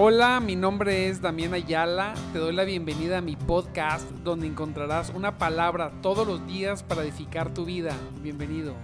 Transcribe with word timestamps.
Hola, 0.00 0.38
mi 0.38 0.54
nombre 0.54 1.08
es 1.08 1.20
Damián 1.20 1.54
Ayala. 1.54 2.14
Te 2.32 2.38
doy 2.38 2.54
la 2.54 2.62
bienvenida 2.62 3.18
a 3.18 3.20
mi 3.20 3.34
podcast 3.34 4.08
donde 4.22 4.46
encontrarás 4.46 5.10
una 5.10 5.38
palabra 5.38 5.90
todos 6.02 6.24
los 6.24 6.46
días 6.46 6.84
para 6.84 7.02
edificar 7.02 7.52
tu 7.52 7.64
vida. 7.64 7.96
Bienvenido. 8.22 8.76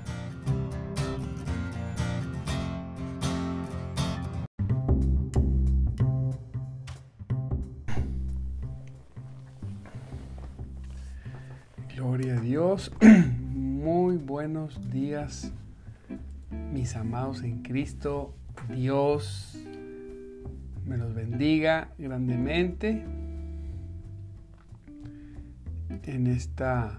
Gloria 11.95 12.39
a 12.39 12.41
Dios. 12.41 12.91
Muy 13.53 14.17
buenos 14.17 14.91
días, 14.91 15.53
mis 16.73 16.97
amados 16.97 17.45
en 17.45 17.63
Cristo. 17.63 18.35
Dios 18.69 19.57
me 20.87 20.97
los 20.99 21.15
bendiga 21.15 21.89
grandemente 21.99 23.05
en 26.03 26.27
esta 26.27 26.99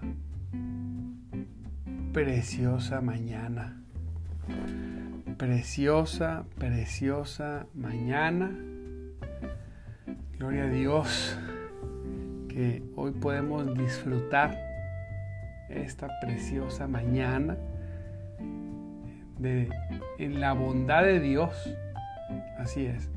preciosa 2.12 3.00
mañana. 3.00 3.82
Preciosa, 5.36 6.44
preciosa 6.58 7.66
mañana. 7.74 8.50
Gloria 10.38 10.64
a 10.64 10.68
Dios 10.68 11.38
que 12.48 12.82
hoy 12.96 13.12
podemos 13.12 13.76
disfrutar 13.76 14.56
esta 15.68 16.08
preciosa 16.20 16.88
mañana 16.88 17.56
de, 19.38 19.68
en 20.18 20.40
la 20.40 20.52
bondad 20.54 21.02
de 21.02 21.20
Dios. 21.20 21.76
Así 22.58 22.86
es. 22.86 23.08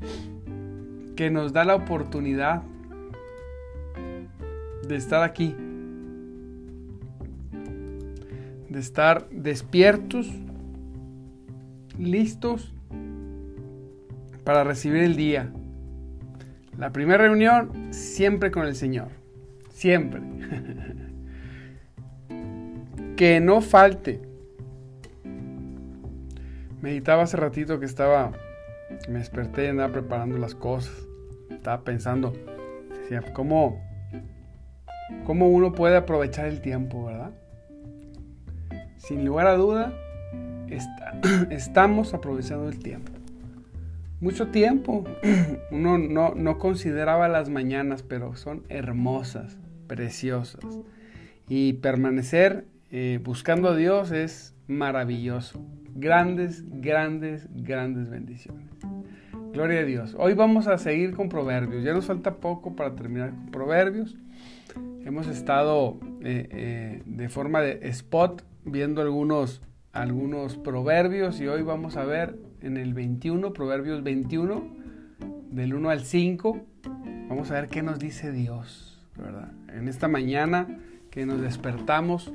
Que 1.16 1.30
nos 1.30 1.52
da 1.52 1.64
la 1.64 1.74
oportunidad 1.74 2.62
de 4.86 4.96
estar 4.96 5.22
aquí. 5.22 5.54
De 8.68 8.78
estar 8.78 9.28
despiertos, 9.30 10.30
listos 11.98 12.72
para 14.44 14.64
recibir 14.64 15.02
el 15.02 15.16
día. 15.16 15.52
La 16.78 16.92
primera 16.92 17.24
reunión 17.24 17.92
siempre 17.92 18.50
con 18.50 18.66
el 18.66 18.74
Señor. 18.74 19.08
Siempre. 19.70 20.20
que 23.16 23.38
no 23.38 23.60
falte. 23.60 24.22
Meditaba 26.80 27.24
hace 27.24 27.36
ratito 27.36 27.78
que 27.78 27.84
estaba, 27.84 28.32
me 29.08 29.18
desperté 29.18 29.64
y 29.64 29.68
andaba 29.68 29.92
preparando 29.92 30.38
las 30.38 30.54
cosas. 30.54 30.94
Estaba 31.50 31.82
pensando, 31.82 32.32
decía, 33.00 33.22
¿cómo, 33.32 33.80
cómo 35.24 35.48
uno 35.48 35.72
puede 35.72 35.96
aprovechar 35.96 36.46
el 36.46 36.60
tiempo, 36.60 37.04
verdad? 37.04 37.32
Sin 38.96 39.24
lugar 39.24 39.46
a 39.46 39.56
duda, 39.56 39.92
estamos 41.50 42.14
aprovechando 42.14 42.68
el 42.68 42.78
tiempo. 42.78 43.12
Mucho 44.20 44.48
tiempo. 44.48 45.04
Uno 45.70 45.96
no, 45.96 46.34
no 46.34 46.58
consideraba 46.58 47.28
las 47.28 47.48
mañanas, 47.48 48.02
pero 48.02 48.36
son 48.36 48.64
hermosas, 48.68 49.58
preciosas. 49.86 50.60
Y 51.48 51.74
permanecer 51.74 52.66
eh, 52.90 53.18
buscando 53.22 53.70
a 53.70 53.76
Dios 53.76 54.12
es 54.12 54.54
maravilloso. 54.66 55.64
Grandes, 55.94 56.64
grandes, 56.68 57.48
grandes 57.50 58.10
bendiciones. 58.10 58.68
Gloria 59.52 59.80
a 59.80 59.84
Dios. 59.84 60.14
Hoy 60.16 60.34
vamos 60.34 60.68
a 60.68 60.78
seguir 60.78 61.16
con 61.16 61.28
Proverbios. 61.28 61.82
Ya 61.82 61.92
nos 61.92 62.04
falta 62.04 62.36
poco 62.36 62.76
para 62.76 62.94
terminar 62.94 63.30
con 63.30 63.46
Proverbios. 63.50 64.16
Hemos 65.04 65.26
estado 65.26 65.98
eh, 66.20 66.48
eh, 66.50 67.02
de 67.04 67.28
forma 67.28 67.60
de 67.60 67.80
spot 67.88 68.42
viendo 68.64 69.02
algunos, 69.02 69.60
algunos 69.92 70.56
proverbios 70.56 71.40
y 71.40 71.48
hoy 71.48 71.62
vamos 71.62 71.96
a 71.96 72.04
ver 72.04 72.38
en 72.60 72.76
el 72.76 72.94
21, 72.94 73.52
Proverbios 73.52 74.04
21, 74.04 74.62
del 75.50 75.74
1 75.74 75.90
al 75.90 76.00
5. 76.04 76.60
Vamos 77.28 77.50
a 77.50 77.54
ver 77.54 77.68
qué 77.68 77.82
nos 77.82 77.98
dice 77.98 78.30
Dios, 78.30 79.04
¿verdad? 79.16 79.50
En 79.74 79.88
esta 79.88 80.06
mañana 80.06 80.78
que 81.10 81.26
nos 81.26 81.40
despertamos 81.40 82.32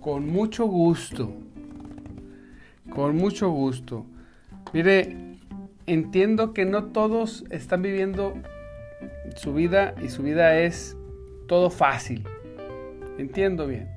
con 0.00 0.28
mucho 0.28 0.66
gusto. 0.66 1.32
Con 2.90 3.16
mucho 3.16 3.50
gusto. 3.50 4.04
Mire, 4.72 5.25
entiendo 5.86 6.52
que 6.52 6.64
no 6.64 6.84
todos 6.86 7.44
están 7.50 7.82
viviendo 7.82 8.34
su 9.36 9.54
vida 9.54 9.94
y 10.02 10.08
su 10.08 10.22
vida 10.22 10.58
es 10.58 10.96
todo 11.46 11.70
fácil. 11.70 12.24
Entiendo 13.18 13.66
bien. 13.66 13.88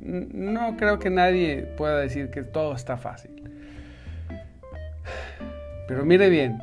No 0.00 0.76
creo 0.76 0.98
que 0.98 1.10
nadie 1.10 1.62
pueda 1.76 1.98
decir 1.98 2.30
que 2.30 2.42
todo 2.42 2.74
está 2.74 2.96
fácil. 2.96 3.30
Pero 5.88 6.04
mire 6.04 6.28
bien, 6.28 6.58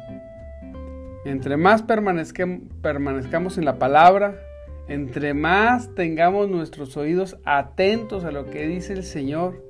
entre 1.25 1.57
más 1.57 1.83
permanezcamos 1.83 3.57
en 3.57 3.65
la 3.65 3.77
palabra, 3.77 4.35
entre 4.87 5.33
más 5.33 5.93
tengamos 5.93 6.49
nuestros 6.49 6.97
oídos 6.97 7.37
atentos 7.45 8.25
a 8.25 8.31
lo 8.31 8.45
que 8.49 8.67
dice 8.67 8.93
el 8.93 9.03
Señor, 9.03 9.63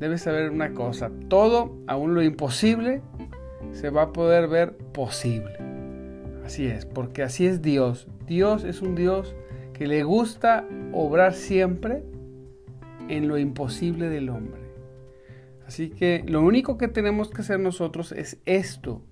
debes 0.00 0.22
saber 0.22 0.50
una 0.50 0.74
cosa, 0.74 1.10
todo, 1.28 1.78
aún 1.86 2.14
lo 2.14 2.22
imposible, 2.22 3.02
se 3.72 3.90
va 3.90 4.02
a 4.02 4.12
poder 4.12 4.48
ver 4.48 4.76
posible. 4.76 5.56
Así 6.44 6.66
es, 6.66 6.86
porque 6.86 7.22
así 7.22 7.46
es 7.46 7.62
Dios. 7.62 8.08
Dios 8.26 8.64
es 8.64 8.82
un 8.82 8.94
Dios 8.94 9.34
que 9.72 9.86
le 9.86 10.02
gusta 10.02 10.66
obrar 10.92 11.34
siempre 11.34 12.02
en 13.08 13.28
lo 13.28 13.38
imposible 13.38 14.08
del 14.08 14.28
hombre. 14.30 14.60
Así 15.66 15.90
que 15.90 16.24
lo 16.26 16.42
único 16.42 16.78
que 16.78 16.88
tenemos 16.88 17.28
que 17.28 17.42
hacer 17.42 17.60
nosotros 17.60 18.12
es 18.12 18.40
esto, 18.46 19.02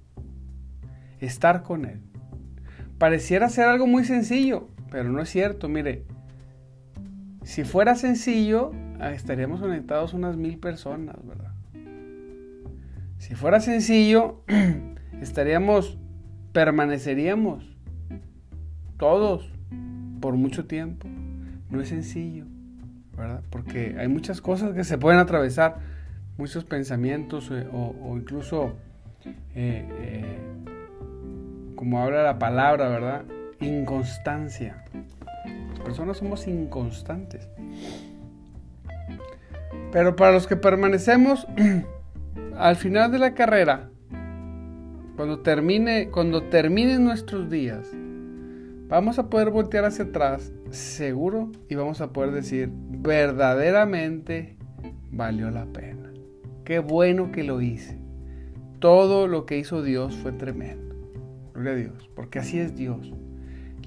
estar 1.21 1.63
con 1.63 1.85
Él. 1.85 2.01
Pareciera 2.99 3.51
ser 3.51 3.67
algo 3.67 3.87
muy 3.87 4.05
sencillo, 4.05 4.69
pero 4.91 5.11
no 5.11 5.21
es 5.21 5.29
cierto, 5.29 5.69
mire. 5.69 6.05
Si 7.43 7.65
fuera 7.65 7.95
sencillo, 7.95 8.73
ah, 8.99 9.13
estaríamos 9.13 9.61
conectados 9.61 10.15
unas 10.15 10.37
mil 10.37 10.59
personas, 10.59 11.17
¿verdad? 11.27 11.53
Si 13.27 13.35
fuera 13.35 13.59
sencillo, 13.59 14.45
estaríamos, 15.21 15.99
permaneceríamos 16.53 17.77
todos 18.99 19.51
por 20.21 20.35
mucho 20.35 20.67
tiempo. 20.67 21.09
No 21.69 21.81
es 21.81 21.89
sencillo, 21.89 22.45
¿verdad? 23.17 23.43
Porque 23.51 23.97
hay 23.99 24.07
muchas 24.07 24.41
cosas 24.41 24.75
que 24.75 24.85
se 24.85 24.97
pueden 24.97 25.19
atravesar, 25.19 25.79
muchos 26.39 26.65
pensamientos 26.65 27.51
eh, 27.51 27.67
o, 27.73 28.17
incluso, 28.17 28.75
eh, 29.57 29.85
eh, 29.91 30.39
como 31.75 32.01
habla 32.01 32.23
la 32.23 32.39
palabra, 32.39 32.89
¿verdad? 32.89 33.25
Inconstancia. 33.59 34.85
Las 35.71 35.81
personas 35.81 36.19
somos 36.19 36.47
inconstantes. 36.47 37.49
Pero 39.91 40.15
para 40.15 40.31
los 40.31 40.47
que 40.47 40.55
permanecemos, 40.55 41.49
al 42.59 42.77
final 42.77 43.11
de 43.13 43.19
la 43.19 43.35
carrera, 43.35 43.91
cuando 45.17 45.41
termine, 45.41 46.11
cuando 46.11 46.43
terminen 46.45 47.05
nuestros 47.05 47.51
días, 47.51 47.89
vamos 48.89 49.19
a 49.19 49.29
poder 49.29 49.51
voltear 49.51 49.85
hacia 49.85 50.07
atrás, 50.07 50.53
seguro, 50.71 51.51
y 51.69 51.75
vamos 51.75 52.01
a 52.01 52.13
poder 52.13 52.33
decir, 52.33 52.71
verdaderamente 52.73 54.57
valió 55.11 55.51
la 55.51 55.67
pena. 55.67 56.13
Qué 56.65 56.81
bueno 56.81 57.33
que 57.33 57.45
lo 57.45 57.61
hice. 57.61 57.99
Todo 58.79 59.27
lo 59.27 59.47
que 59.47 59.59
hizo 59.59 59.83
Dios 59.83 60.15
fue 60.17 60.33
tremendo. 60.33 60.95
Gloria 61.55 61.73
a 61.73 61.77
Dios, 61.77 62.11
porque 62.15 62.39
así 62.39 62.59
es 62.59 62.77
Dios 62.77 63.13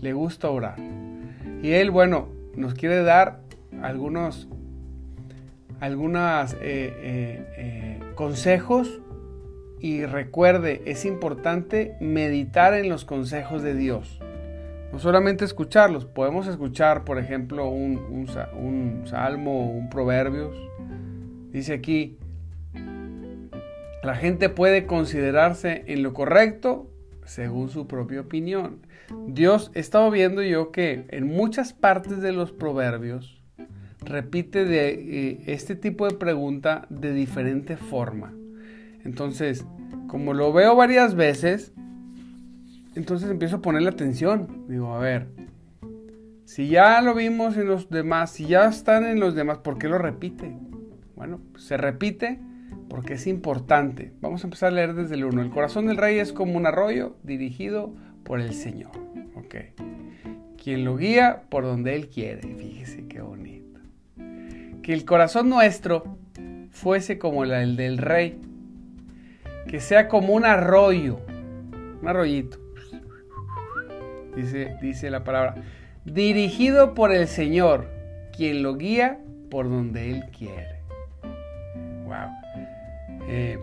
le 0.02 0.14
gusta 0.14 0.50
orar. 0.50 0.78
Y 1.62 1.72
él, 1.72 1.92
bueno, 1.92 2.30
nos 2.56 2.74
quiere 2.74 3.04
dar 3.04 3.42
algunos, 3.82 4.48
algunos 5.80 6.54
eh, 6.54 6.58
eh, 6.62 7.46
eh, 7.58 8.00
consejos 8.20 9.00
y 9.80 10.06
recuerde, 10.06 10.82
es 10.86 11.06
importante 11.06 11.96
meditar 12.02 12.74
en 12.74 12.90
los 12.90 13.06
consejos 13.06 13.64
de 13.64 13.76
Dios. 13.76 14.20
No 14.92 15.00
solamente 15.00 15.46
escucharlos, 15.46 16.04
podemos 16.04 16.46
escuchar, 16.48 17.06
por 17.06 17.18
ejemplo, 17.18 17.70
un, 17.70 18.28
un 18.58 19.08
salmo 19.08 19.62
o 19.62 19.70
un 19.70 19.90
proverbios. 19.90 20.54
Dice 21.54 21.72
aquí, 21.72 22.18
la 24.04 24.16
gente 24.16 24.50
puede 24.50 24.86
considerarse 24.86 25.86
en 25.88 26.04
lo 26.04 26.12
correcto 26.12 26.92
según 27.24 27.70
su 27.70 27.88
propia 27.88 28.20
opinión. 28.20 28.86
Dios, 29.28 29.72
he 29.76 29.80
estado 29.80 30.12
viendo 30.12 30.44
yo 30.44 30.74
que 30.74 31.06
en 31.08 31.26
muchas 31.26 31.72
partes 31.72 32.20
de 32.22 32.34
los 32.34 32.52
proverbios 32.52 33.39
repite 34.10 34.64
eh, 34.68 35.44
este 35.46 35.76
tipo 35.76 36.08
de 36.08 36.16
pregunta 36.16 36.88
de 36.90 37.14
diferente 37.14 37.78
forma. 37.78 38.34
Entonces, 39.06 39.66
como 40.08 40.34
lo 40.34 40.52
veo 40.52 40.76
varias 40.76 41.16
veces, 41.16 41.72
entonces 42.96 43.30
empiezo 43.30 43.58
a 43.58 43.62
ponerle 43.62 43.90
atención. 43.90 44.66
Digo, 44.68 44.94
a 44.94 45.00
ver, 45.00 45.28
si 46.44 46.68
ya 46.68 47.02
lo 47.02 47.14
vimos 47.14 47.56
en 47.58 47.68
los 47.68 47.90
demás, 47.90 48.32
si 48.32 48.48
ya 48.48 48.66
están 48.66 49.06
en 49.06 49.20
los 49.20 49.36
demás, 49.36 49.60
¿por 49.60 49.78
qué 49.78 49.88
lo 49.88 49.98
repite? 49.98 50.58
Bueno, 51.16 51.40
se 51.58 51.78
repite 51.78 52.40
porque 52.90 53.14
es 53.14 53.28
importante. 53.28 54.14
Vamos 54.20 54.44
a 54.44 54.48
empezar 54.48 54.70
a 54.70 54.76
leer 54.76 54.96
desde 54.96 55.16
el 55.16 55.26
1. 55.26 55.44
El 55.44 55.52
corazón 55.52 55.86
del 55.86 55.98
rey 55.98 56.18
es 56.18 56.34
como 56.34 56.58
un 56.58 56.66
arroyo 56.66 57.16
dirigido 57.24 57.94
por 58.24 58.42
el 58.42 58.54
Señor. 58.54 58.92
Ok. 59.36 59.56
Quien 60.62 60.84
lo 60.86 60.98
guía 60.98 61.44
por 61.50 61.64
donde 61.64 61.96
Él 61.96 62.10
quiere. 62.10 62.56
Fíjese 62.56 63.08
qué 63.08 63.22
bonito. 63.22 63.59
Que 64.90 64.96
el 64.96 65.06
corazón 65.06 65.50
nuestro 65.50 66.18
fuese 66.72 67.20
como 67.20 67.44
el 67.44 67.76
del 67.76 68.00
rey. 68.00 68.42
Que 69.68 69.82
sea 69.82 70.08
como 70.08 70.34
un 70.34 70.46
arroyo. 70.46 71.20
Un 72.02 72.08
arroyito. 72.08 72.58
Dice, 74.36 74.78
dice 74.82 75.12
la 75.12 75.24
palabra 75.24 75.64
dirigido 76.06 76.96
por 76.96 77.12
el 77.12 77.28
Señor, 77.28 77.88
quien 78.36 78.64
lo 78.64 78.78
guía 78.78 79.20
por 79.52 79.70
donde 79.70 80.10
Él 80.10 80.24
quiere. 80.36 80.82
Wow. 82.06 82.32
Eh, 83.28 83.60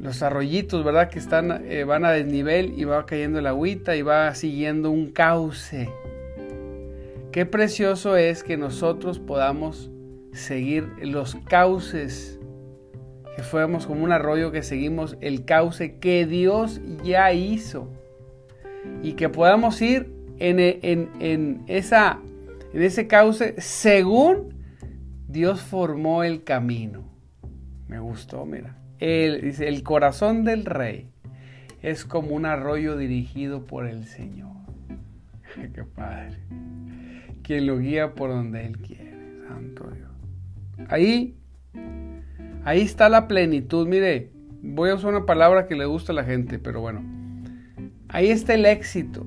los 0.00 0.20
arroyitos, 0.20 0.84
¿verdad? 0.84 1.10
Que 1.10 1.20
están, 1.20 1.64
eh, 1.64 1.84
van 1.84 2.04
a 2.04 2.10
desnivel 2.10 2.74
y 2.76 2.82
va 2.82 3.06
cayendo 3.06 3.38
el 3.38 3.46
agüita 3.46 3.94
y 3.94 4.02
va 4.02 4.34
siguiendo 4.34 4.90
un 4.90 5.12
cauce. 5.12 5.88
Qué 7.30 7.46
precioso 7.46 8.16
es 8.16 8.42
que 8.42 8.56
nosotros 8.56 9.20
podamos 9.20 9.92
seguir 10.34 10.92
los 11.00 11.36
cauces, 11.46 12.38
que 13.36 13.42
fuéramos 13.42 13.86
como 13.86 14.04
un 14.04 14.12
arroyo 14.12 14.52
que 14.52 14.62
seguimos 14.62 15.16
el 15.20 15.44
cauce 15.44 15.98
que 15.98 16.26
Dios 16.26 16.80
ya 17.02 17.32
hizo 17.32 17.88
y 19.02 19.14
que 19.14 19.28
podamos 19.28 19.80
ir 19.80 20.12
en, 20.38 20.58
esa, 21.68 22.20
en 22.72 22.82
ese 22.82 23.06
cauce 23.06 23.54
según 23.58 24.54
Dios 25.28 25.62
formó 25.62 26.22
el 26.22 26.44
camino. 26.44 27.04
Me 27.88 27.98
gustó, 27.98 28.44
mira. 28.44 28.76
El, 28.98 29.40
dice, 29.40 29.68
el 29.68 29.82
corazón 29.82 30.44
del 30.44 30.64
rey 30.64 31.08
es 31.82 32.04
como 32.04 32.34
un 32.34 32.46
arroyo 32.46 32.96
dirigido 32.96 33.66
por 33.66 33.86
el 33.86 34.04
Señor. 34.04 34.52
Qué 35.74 35.84
padre. 35.84 36.38
Quien 37.42 37.66
lo 37.66 37.78
guía 37.78 38.14
por 38.14 38.30
donde 38.30 38.64
Él 38.64 38.78
quiere. 38.78 39.14
Santo 39.48 39.90
Dios. 39.90 40.13
Ahí, 40.88 41.36
ahí 42.64 42.80
está 42.80 43.08
la 43.08 43.28
plenitud. 43.28 43.86
Mire, 43.86 44.30
voy 44.62 44.90
a 44.90 44.94
usar 44.94 45.10
una 45.10 45.26
palabra 45.26 45.66
que 45.66 45.74
le 45.74 45.84
gusta 45.84 46.12
a 46.12 46.14
la 46.14 46.24
gente, 46.24 46.58
pero 46.58 46.80
bueno. 46.80 47.02
Ahí 48.08 48.30
está 48.30 48.54
el 48.54 48.66
éxito 48.66 49.26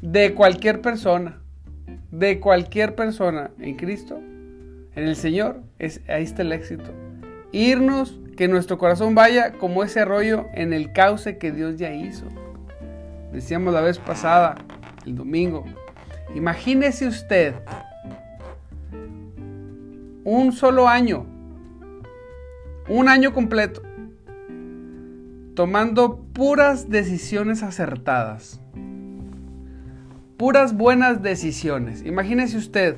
de 0.00 0.34
cualquier 0.34 0.82
persona, 0.82 1.40
de 2.10 2.38
cualquier 2.38 2.94
persona 2.94 3.50
en 3.58 3.74
Cristo, 3.76 4.18
en 4.18 5.04
el 5.04 5.16
Señor, 5.16 5.62
es, 5.78 6.02
ahí 6.08 6.22
está 6.22 6.42
el 6.42 6.52
éxito. 6.52 6.92
Irnos, 7.52 8.20
que 8.36 8.48
nuestro 8.48 8.78
corazón 8.78 9.14
vaya 9.14 9.52
como 9.52 9.82
ese 9.84 10.00
arroyo 10.00 10.46
en 10.54 10.72
el 10.72 10.92
cauce 10.92 11.38
que 11.38 11.52
Dios 11.52 11.78
ya 11.78 11.94
hizo. 11.94 12.26
Decíamos 13.32 13.72
la 13.72 13.80
vez 13.80 13.98
pasada, 13.98 14.56
el 15.06 15.14
domingo, 15.14 15.64
imagínese 16.34 17.06
usted 17.06 17.54
un 20.24 20.52
solo 20.52 20.88
año, 20.88 21.26
un 22.88 23.08
año 23.08 23.32
completo, 23.32 23.82
tomando 25.54 26.18
puras 26.32 26.90
decisiones 26.90 27.62
acertadas 27.62 28.60
puras 30.36 30.76
buenas 30.76 31.22
decisiones. 31.22 32.04
Imagínese 32.04 32.56
usted, 32.56 32.96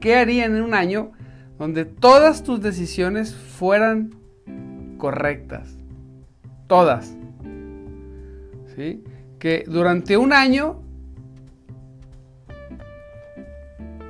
¿qué 0.00 0.16
haría 0.16 0.44
en 0.46 0.62
un 0.62 0.74
año 0.74 1.12
donde 1.58 1.84
todas 1.84 2.42
tus 2.42 2.62
decisiones 2.62 3.34
fueran 3.34 4.14
correctas? 4.98 5.76
Todas. 6.66 7.16
¿Sí? 8.76 9.02
Que 9.38 9.64
durante 9.66 10.16
un 10.16 10.32
año 10.32 10.80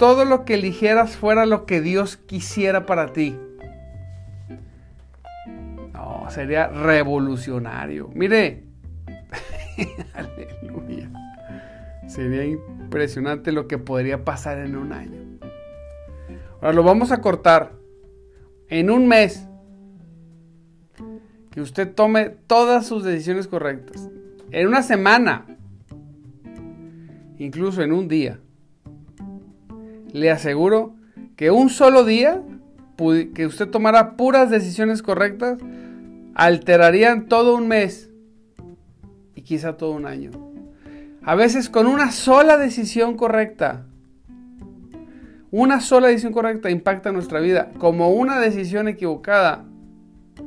todo 0.01 0.25
lo 0.25 0.47
que 0.47 0.55
eligieras 0.55 1.15
fuera 1.15 1.45
lo 1.45 1.67
que 1.67 1.83
Dios 1.83 2.17
quisiera 2.17 2.87
para 2.87 3.13
ti. 3.13 3.37
No, 5.93 6.25
sería 6.31 6.69
revolucionario. 6.69 8.09
Mire, 8.15 8.65
aleluya. 10.15 11.11
Sería 12.09 12.47
impresionante 12.47 13.53
lo 13.53 13.69
que 13.69 13.77
podría 13.77 14.25
pasar 14.25 14.57
en 14.57 14.75
un 14.75 14.95
año. 14.95 15.21
Ahora 16.63 16.73
lo 16.73 16.83
vamos 16.83 17.13
a 17.13 17.21
cortar 17.21 17.73
en 18.69 18.91
un 18.91 19.07
mes. 19.07 19.47
Que 21.51 21.61
usted 21.61 21.95
tome 21.95 22.31
todas 22.47 22.87
sus 22.87 23.05
decisiones 23.05 23.47
correctas. 23.47 24.09
En 24.51 24.67
una 24.67 24.83
semana. 24.83 25.45
Incluso 27.37 27.83
en 27.83 27.93
un 27.93 28.09
día. 28.09 28.41
Le 30.13 30.31
aseguro 30.31 30.95
que 31.37 31.51
un 31.51 31.71
solo 31.71 32.05
día 32.05 32.43
que 33.35 33.47
usted 33.47 33.69
tomara 33.69 34.17
puras 34.17 34.51
decisiones 34.51 35.03
correctas 35.03 35.59
alterarían 36.35 37.27
todo 37.27 37.57
un 37.57 37.67
mes 37.67 38.11
y 39.35 39.43
quizá 39.43 39.77
todo 39.77 39.93
un 39.93 40.07
año. 40.07 40.31
A 41.23 41.35
veces 41.35 41.69
con 41.69 41.87
una 41.87 42.13
sola 42.13 42.57
decisión 42.57 43.17
correcta. 43.17 43.87
Una 45.51 45.81
sola 45.81 46.09
decisión 46.09 46.33
correcta 46.33 46.71
impacta 46.71 47.13
nuestra 47.13 47.41
vida. 47.41 47.71
Como 47.79 48.11
una 48.11 48.39
decisión 48.39 48.89
equivocada 48.89 49.65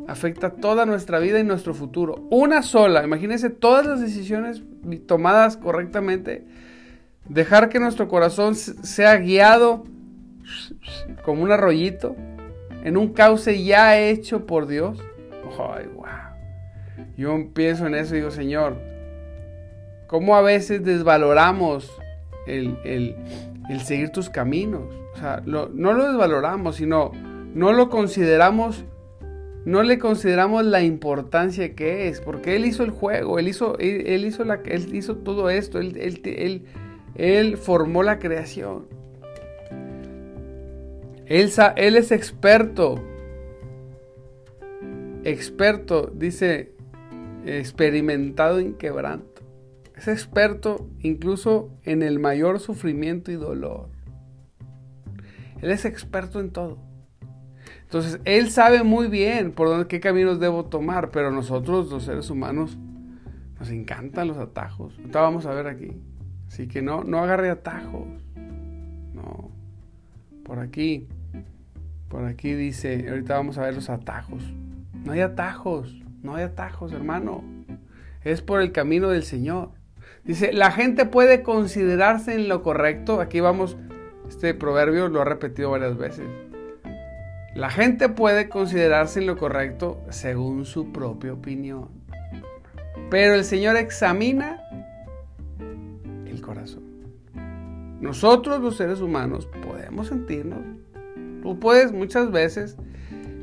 afecta 0.07 0.51
toda 0.51 0.86
nuestra 0.86 1.19
vida 1.19 1.39
y 1.39 1.44
nuestro 1.44 1.74
futuro. 1.74 2.27
Una 2.31 2.62
sola. 2.62 3.04
Imagínense 3.04 3.50
todas 3.50 3.86
las 3.86 4.01
decisiones 4.01 4.63
tomadas 5.06 5.57
correctamente. 5.57 6.45
Dejar 7.27 7.69
que 7.69 7.79
nuestro 7.79 8.07
corazón 8.07 8.55
sea 8.55 9.17
guiado 9.17 9.85
como 11.23 11.43
un 11.43 11.51
arroyito 11.51 12.15
en 12.83 12.97
un 12.97 13.13
cauce 13.13 13.63
ya 13.63 13.99
hecho 13.99 14.45
por 14.45 14.67
Dios. 14.67 14.99
Ay, 15.57 15.87
wow. 15.95 16.05
Yo 17.17 17.33
empiezo 17.33 17.88
en 17.88 17.95
eso 17.95 18.15
y 18.15 18.19
digo, 18.19 18.31
Señor, 18.31 18.77
cómo 20.07 20.36
a 20.36 20.41
veces 20.41 20.83
desvaloramos 20.83 21.91
el, 22.45 23.15
seguir 23.83 24.09
tus 24.09 24.29
caminos. 24.29 24.93
O 25.13 25.17
sea, 25.17 25.41
no 25.45 25.67
lo 25.67 26.07
desvaloramos, 26.07 26.75
sino 26.75 27.12
no 27.53 27.71
lo 27.71 27.89
consideramos, 27.89 28.83
no 29.65 29.83
le 29.83 30.00
consideramos 30.00 30.65
la 30.65 30.81
importancia 30.81 31.75
que 31.75 32.07
es, 32.07 32.19
porque 32.19 32.55
Él 32.55 32.65
hizo 32.65 32.83
el 32.83 32.89
juego, 32.89 33.39
Él 33.39 33.48
hizo, 33.48 33.77
él, 33.79 34.25
hizo, 34.25 34.43
la, 34.43 34.59
él 34.65 34.93
hizo 34.93 35.17
todo 35.17 35.50
esto, 35.50 35.79
él, 35.79 36.65
él, 37.15 37.58
formó 37.58 38.03
la 38.03 38.20
creación. 38.20 38.86
Él, 41.25 41.51
él 41.75 41.96
es 41.96 42.12
experto, 42.12 43.01
experto, 45.24 46.12
dice, 46.13 46.74
experimentado 47.46 48.60
en 48.60 48.74
quebranto. 48.74 49.41
Es 49.96 50.08
experto 50.08 50.89
incluso 51.00 51.70
en 51.84 52.01
el 52.01 52.20
mayor 52.20 52.60
sufrimiento 52.60 53.32
y 53.32 53.36
dolor. 53.36 53.88
Él 55.62 55.72
es 55.72 55.86
experto 55.86 56.39
en 56.39 56.51
todo. 56.51 56.77
Entonces, 57.84 58.20
Él 58.25 58.50
sabe 58.50 58.84
muy 58.84 59.08
bien 59.08 59.51
por 59.51 59.67
dónde, 59.67 59.88
qué 59.88 60.00
caminos 60.00 60.39
debo 60.39 60.65
tomar, 60.65 61.12
pero 61.12 61.32
nosotros, 61.32 61.91
los 61.91 62.03
seres 62.03 62.29
humanos, 62.29 62.77
nos 63.60 63.70
encantan 63.70 64.27
los 64.27 64.38
atajos. 64.38 64.98
Ahorita 64.98 65.22
vamos 65.22 65.46
a 65.46 65.53
ver 65.53 65.67
aquí. 65.67 65.91
Así 66.53 66.67
que 66.67 66.83
no, 66.83 67.03
no 67.03 67.17
agarre 67.17 67.50
atajos. 67.50 68.07
No. 69.15 69.50
Por 70.45 70.60
aquí. 70.60 71.07
Por 72.10 72.25
aquí 72.25 72.53
dice, 72.53 73.07
ahorita 73.10 73.33
vamos 73.33 73.57
a 73.57 73.63
ver 73.63 73.74
los 73.74 73.89
atajos. 73.89 74.53
No 75.03 75.13
hay 75.13 75.22
atajos. 75.22 76.00
No 76.22 76.36
hay 76.36 76.43
atajos, 76.43 76.93
hermano. 76.93 77.43
Es 78.24 78.43
por 78.43 78.62
el 78.62 78.72
camino 78.72 79.10
del 79.10 79.24
Señor. 79.24 79.72
Dice, 80.25 80.53
la 80.53 80.69
gente 80.69 81.07
puede 81.07 81.41
considerarse 81.41 82.36
en 82.36 82.48
lo 82.48 82.62
correcto. 82.62 83.19
Aquí 83.19 83.39
vamos, 83.39 83.75
este 84.29 84.53
proverbio 84.53 85.10
lo 85.10 85.22
ha 85.22 85.25
repetido 85.25 85.72
varias 85.72 85.98
veces. 85.98 86.27
La 87.55 87.72
gente 87.72 88.10
puede 88.10 88.48
considerarse 88.48 89.22
en 89.22 89.25
lo 89.25 89.38
correcto 89.38 90.03
según 90.12 90.65
su 90.65 90.91
propia 90.91 91.33
opinión. 91.33 91.89
Pero 93.10 93.33
el 93.33 93.43
Señor 93.43 93.75
examina 93.75 94.62
Nosotros 98.03 98.60
los 98.60 98.75
seres 98.75 99.00
humanos 99.00 99.48
podemos 99.65 100.07
sentirnos. 100.10 100.60
Tú 101.41 101.57
puedes 101.57 101.93
muchas 101.93 102.31
veces, 102.31 102.75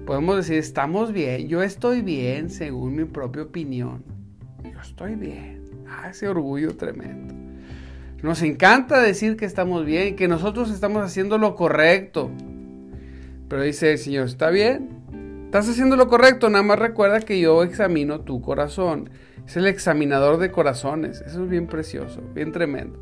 podemos 0.04 0.36
decir, 0.36 0.58
estamos 0.58 1.14
bien, 1.14 1.48
yo 1.48 1.62
estoy 1.62 2.02
bien 2.02 2.50
según 2.50 2.94
mi 2.94 3.06
propia 3.06 3.44
opinión. 3.44 4.04
Yo 4.62 4.78
estoy 4.78 5.14
bien. 5.14 5.64
Ah, 5.88 6.10
ese 6.10 6.28
orgullo 6.28 6.76
tremendo. 6.76 7.34
Nos 8.22 8.42
encanta 8.42 9.00
decir 9.00 9.38
que 9.38 9.46
estamos 9.46 9.86
bien, 9.86 10.14
que 10.14 10.28
nosotros 10.28 10.70
estamos 10.70 11.02
haciendo 11.02 11.38
lo 11.38 11.54
correcto. 11.54 12.30
Pero 13.48 13.62
dice 13.62 13.92
el 13.92 13.98
Señor, 13.98 14.26
está 14.26 14.50
bien, 14.50 14.90
estás 15.46 15.70
haciendo 15.70 15.96
lo 15.96 16.06
correcto, 16.06 16.50
nada 16.50 16.64
más 16.64 16.78
recuerda 16.78 17.20
que 17.20 17.40
yo 17.40 17.62
examino 17.62 18.20
tu 18.20 18.42
corazón. 18.42 19.08
Es 19.46 19.56
el 19.56 19.66
examinador 19.66 20.36
de 20.36 20.50
corazones. 20.50 21.22
Eso 21.22 21.44
es 21.44 21.48
bien 21.48 21.66
precioso, 21.66 22.20
bien 22.34 22.52
tremendo. 22.52 22.98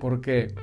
Porque 0.00 0.54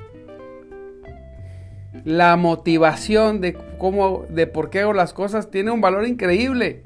la 2.04 2.36
motivación 2.36 3.40
de 3.40 3.56
cómo, 3.78 4.24
de 4.28 4.46
por 4.46 4.70
qué 4.70 4.80
hago 4.80 4.92
las 4.92 5.12
cosas 5.12 5.50
tiene 5.50 5.70
un 5.70 5.80
valor 5.80 6.06
increíble. 6.06 6.82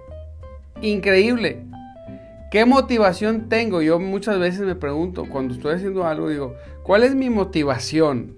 Increíble. 0.83 1.65
¿Qué 2.51 2.65
motivación 2.65 3.49
tengo? 3.49 3.81
Yo 3.81 4.01
muchas 4.01 4.39
veces 4.39 4.63
me 4.63 4.75
pregunto, 4.75 5.27
cuando 5.27 5.55
estoy 5.55 5.75
haciendo 5.75 6.07
algo, 6.07 6.29
digo, 6.29 6.55
¿cuál 6.83 7.05
es 7.05 7.15
mi 7.15 7.31
motivación? 7.31 8.37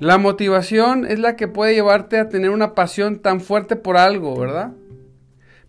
La 0.00 0.18
motivación 0.18 1.06
es 1.06 1.20
la 1.20 1.36
que 1.36 1.46
puede 1.46 1.74
llevarte 1.74 2.18
a 2.18 2.28
tener 2.28 2.50
una 2.50 2.74
pasión 2.74 3.20
tan 3.20 3.40
fuerte 3.40 3.76
por 3.76 3.96
algo, 3.96 4.36
¿verdad? 4.36 4.72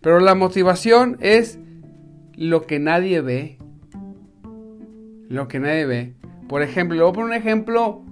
Pero 0.00 0.18
la 0.18 0.34
motivación 0.34 1.16
es 1.20 1.60
lo 2.34 2.66
que 2.66 2.80
nadie 2.80 3.20
ve. 3.20 3.58
Lo 5.28 5.46
que 5.46 5.60
nadie 5.60 5.86
ve. 5.86 6.14
Por 6.48 6.62
ejemplo, 6.62 6.96
le 6.96 7.02
voy 7.02 7.10
a 7.10 7.14
poner 7.14 7.30
un 7.30 7.34
ejemplo 7.34 8.02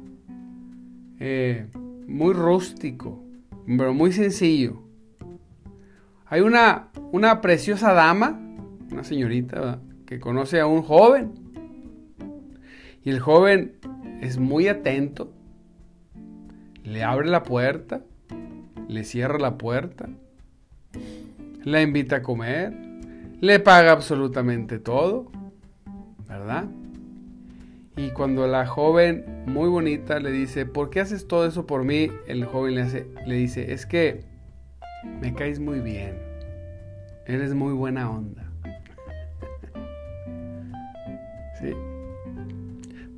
eh, 1.27 1.69
muy 2.07 2.35
rústico, 2.35 3.25
pero 3.67 3.95
muy 3.95 4.13
sencillo. 4.13 4.83
Hay 6.27 6.43
una, 6.43 6.91
una 7.13 7.41
preciosa 7.41 7.95
dama, 7.95 8.39
una 8.93 9.05
señorita, 9.05 9.81
que 10.05 10.21
conoce 10.21 10.61
a 10.61 10.67
un 10.67 10.83
joven. 10.83 11.33
Y 13.03 13.09
el 13.09 13.21
joven 13.21 13.79
es 14.21 14.37
muy 14.37 14.69
atento. 14.69 15.33
Le 16.83 17.03
abre 17.03 17.31
la 17.31 17.43
puerta, 17.43 18.03
le 18.87 19.03
cierra 19.05 19.39
la 19.39 19.57
puerta, 19.57 20.11
la 21.63 21.81
invita 21.81 22.17
a 22.17 22.23
comer, 22.23 22.75
le 23.41 23.61
paga 23.61 23.93
absolutamente 23.93 24.79
todo, 24.79 25.33
¿verdad? 26.29 26.67
Y 27.97 28.11
cuando 28.11 28.49
la 28.49 28.67
joven 28.67 29.25
muy 29.47 29.69
bonita 29.69 30.19
le 30.19 30.33
dice, 30.33 30.67
¿por 30.67 30.91
qué 30.91 31.01
haces 31.01 31.29
todo 31.29 31.47
eso 31.47 31.65
por 31.67 31.85
mí? 31.85 32.11
El 32.27 32.45
joven 32.45 32.75
le, 32.75 33.07
le 33.27 33.35
dice, 33.35 33.73
es 33.73 33.87
que 33.87 34.25
me 35.21 35.33
caes 35.35 35.61
muy 35.61 35.79
bien. 35.81 36.19
Eres 37.27 37.55
muy 37.55 37.73
buena 37.73 38.11
onda. 38.11 38.51
¿Sí? 41.61 41.73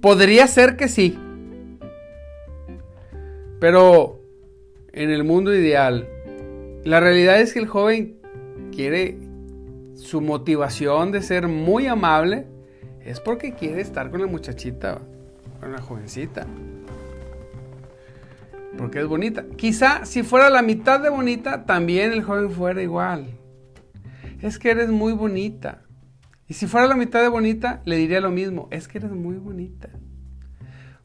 Podría 0.03 0.47
ser 0.47 0.77
que 0.77 0.89
sí. 0.89 1.19
Pero 3.59 4.21
en 4.93 5.11
el 5.11 5.25
mundo 5.25 5.55
ideal, 5.55 6.07
la 6.85 7.01
realidad 7.01 7.41
es 7.41 7.55
que 7.55 7.61
el 7.61 7.67
joven 7.67 8.19
quiere 8.73 9.17
su 9.95 10.21
motivación 10.21 11.13
de 11.13 11.23
ser 11.23 11.49
muy 11.49 11.87
amable 11.87 12.47
es 13.07 13.21
porque 13.21 13.55
quiere 13.55 13.81
estar 13.81 14.11
con 14.11 14.21
la 14.21 14.27
muchachita, 14.27 14.99
con 15.61 15.71
la 15.71 15.81
jovencita. 15.81 16.45
Porque 18.77 19.01
es 19.01 19.07
bonita. 19.07 19.45
Quizá 19.57 20.05
si 20.05 20.25
fuera 20.25 20.51
la 20.51 20.61
mitad 20.61 21.01
de 21.01 21.09
bonita, 21.09 21.65
también 21.65 22.13
el 22.13 22.25
joven 22.25 22.51
fuera 22.51 22.83
igual. 22.83 23.29
Es 24.43 24.59
que 24.59 24.71
eres 24.71 24.91
muy 24.91 25.13
bonita. 25.13 25.83
Y 26.49 26.55
si 26.55 26.67
fuera 26.67 26.89
la 26.89 26.97
mitad 26.97 27.23
de 27.23 27.29
bonita, 27.29 27.81
le 27.85 27.97
diría 27.97 28.21
lo 28.21 28.31
mismo. 28.31 28.69
Es 28.73 28.89
que 28.89 28.99
eres 28.99 29.13
muy 29.13 29.37
bonita. 29.37 29.89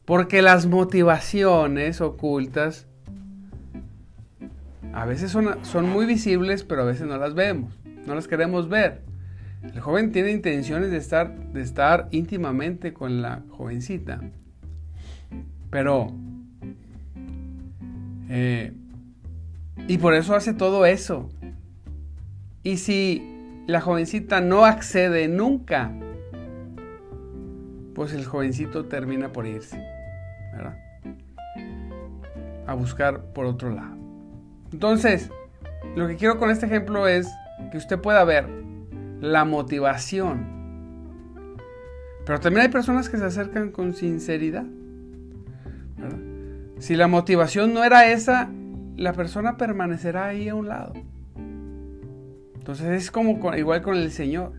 Porque 0.04 0.42
las 0.42 0.66
motivaciones 0.66 2.00
ocultas 2.00 2.88
a 4.92 5.06
veces 5.06 5.30
son, 5.30 5.64
son 5.64 5.88
muy 5.88 6.04
visibles, 6.04 6.64
pero 6.64 6.82
a 6.82 6.84
veces 6.84 7.06
no 7.06 7.16
las 7.16 7.34
vemos. 7.34 7.78
No 8.06 8.16
las 8.16 8.26
queremos 8.26 8.68
ver. 8.68 9.11
El 9.62 9.80
joven 9.80 10.10
tiene 10.10 10.32
intenciones 10.32 10.90
de 10.90 10.96
estar, 10.96 11.34
de 11.52 11.62
estar 11.62 12.08
íntimamente 12.10 12.92
con 12.92 13.22
la 13.22 13.42
jovencita. 13.50 14.20
Pero... 15.70 16.12
Eh, 18.28 18.72
y 19.88 19.98
por 19.98 20.14
eso 20.14 20.34
hace 20.34 20.52
todo 20.54 20.84
eso. 20.86 21.28
Y 22.62 22.78
si 22.78 23.22
la 23.66 23.80
jovencita 23.80 24.40
no 24.40 24.64
accede 24.64 25.28
nunca, 25.28 25.92
pues 27.94 28.12
el 28.12 28.24
jovencito 28.24 28.86
termina 28.86 29.32
por 29.32 29.46
irse. 29.46 29.78
¿verdad? 30.52 30.76
A 32.66 32.74
buscar 32.74 33.20
por 33.32 33.46
otro 33.46 33.70
lado. 33.70 33.96
Entonces, 34.72 35.30
lo 35.96 36.08
que 36.08 36.16
quiero 36.16 36.38
con 36.38 36.50
este 36.50 36.66
ejemplo 36.66 37.06
es 37.06 37.28
que 37.70 37.78
usted 37.78 37.98
pueda 37.98 38.24
ver 38.24 38.46
la 39.22 39.44
motivación. 39.44 40.60
Pero 42.26 42.40
también 42.40 42.66
hay 42.66 42.72
personas 42.72 43.08
que 43.08 43.16
se 43.16 43.24
acercan 43.24 43.70
con 43.70 43.94
sinceridad. 43.94 44.66
Si 46.78 46.96
la 46.96 47.06
motivación 47.06 47.72
no 47.72 47.84
era 47.84 48.10
esa, 48.10 48.50
la 48.96 49.12
persona 49.12 49.56
permanecerá 49.56 50.26
ahí 50.26 50.48
a 50.48 50.56
un 50.56 50.66
lado. 50.66 50.92
Entonces 52.56 52.86
es 52.88 53.10
como 53.12 53.54
igual 53.54 53.82
con 53.82 53.96
el 53.96 54.10
Señor. 54.10 54.54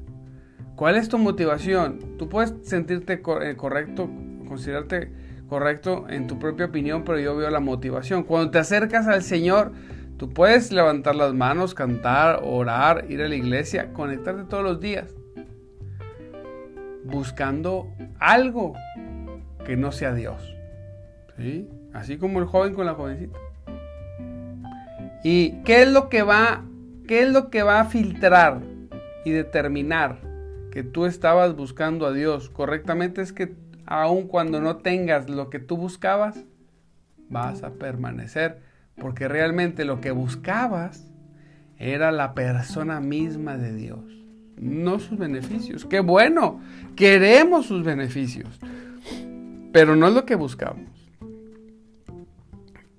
¿Cuál 0.78 0.96
es 0.96 1.10
tu 1.10 1.18
motivación? 1.18 2.00
Tú 2.18 2.30
puedes 2.30 2.54
sentirte 2.64 3.22
eh, 3.42 3.56
correcto, 3.58 4.10
considerarte 4.48 5.12
correcto 5.50 6.06
en 6.10 6.26
tu 6.28 6.40
propia 6.40 6.68
opinión, 6.68 7.04
pero 7.04 7.20
yo 7.20 7.36
veo 7.36 7.50
la 7.50 7.60
motivación. 7.60 8.24
Cuando 8.24 8.50
te 8.52 8.60
acercas 8.60 9.08
al 9.08 9.24
Señor, 9.24 9.74
Tú 10.18 10.30
puedes 10.30 10.72
levantar 10.72 11.16
las 11.16 11.34
manos, 11.34 11.74
cantar, 11.74 12.42
orar, 12.44 13.06
ir 13.10 13.22
a 13.22 13.28
la 13.28 13.36
iglesia, 13.36 13.92
conectarte 13.94 14.44
todos 14.44 14.64
los 14.64 14.80
días, 14.80 15.14
buscando 17.04 17.88
algo 18.20 18.74
que 19.66 19.76
no 19.76 19.92
sea 19.92 20.14
Dios. 20.14 20.56
¿Sí? 21.38 21.68
Así 21.94 22.18
como 22.18 22.40
el 22.40 22.46
joven 22.46 22.74
con 22.74 22.86
la 22.86 22.94
jovencita. 22.94 23.38
¿Y 25.24 25.62
qué 25.64 25.84
es 25.84 25.92
lo 25.92 26.10
que 26.10 26.22
va, 26.22 26.64
qué 27.08 27.24
es 27.24 27.32
lo 27.32 27.50
que 27.50 27.64
va 27.64 27.80
a 27.80 27.86
filtrar 27.86 28.62
y 29.26 29.32
determinar 29.32 30.20
que 30.72 30.84
tú 30.84 31.06
estabas 31.06 31.56
buscando 31.56 32.06
a 32.06 32.14
Dios 32.14 32.50
correctamente? 32.50 33.22
Es 33.22 33.34
que 33.34 33.56
aun 33.86 34.28
cuando 34.28 34.62
no 34.62 34.78
tengas 34.78 35.30
lo 35.30 35.50
que 35.50 35.60
tú 35.60 35.78
buscabas, 35.78 36.44
vas 37.30 37.64
a 37.64 37.72
permanecer 37.72 38.60
porque 38.98 39.28
realmente 39.28 39.86
lo 39.86 40.02
que 40.02 40.12
buscabas 40.12 41.08
era 41.78 42.12
la 42.12 42.34
persona 42.34 43.00
misma 43.00 43.58
de 43.58 43.74
Dios, 43.74 44.04
no 44.58 45.00
sus 45.00 45.18
beneficios. 45.18 45.86
Qué 45.86 46.00
bueno, 46.00 46.62
queremos 46.96 47.66
sus 47.66 47.84
beneficios, 47.84 48.60
pero 49.72 49.96
no 49.96 50.08
es 50.08 50.14
lo 50.14 50.26
que 50.26 50.36
buscamos. 50.36 50.90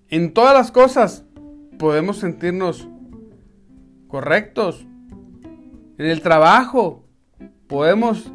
En 0.09 0.35
todas 0.35 0.55
las 0.55 0.71
cosas 0.71 1.25
podemos 1.79 2.19
sentirnos 2.19 2.89
correctos. 4.09 4.87
En 5.99 6.07
el 6.07 6.21
trabajo 6.21 7.05
podemos 7.67 8.31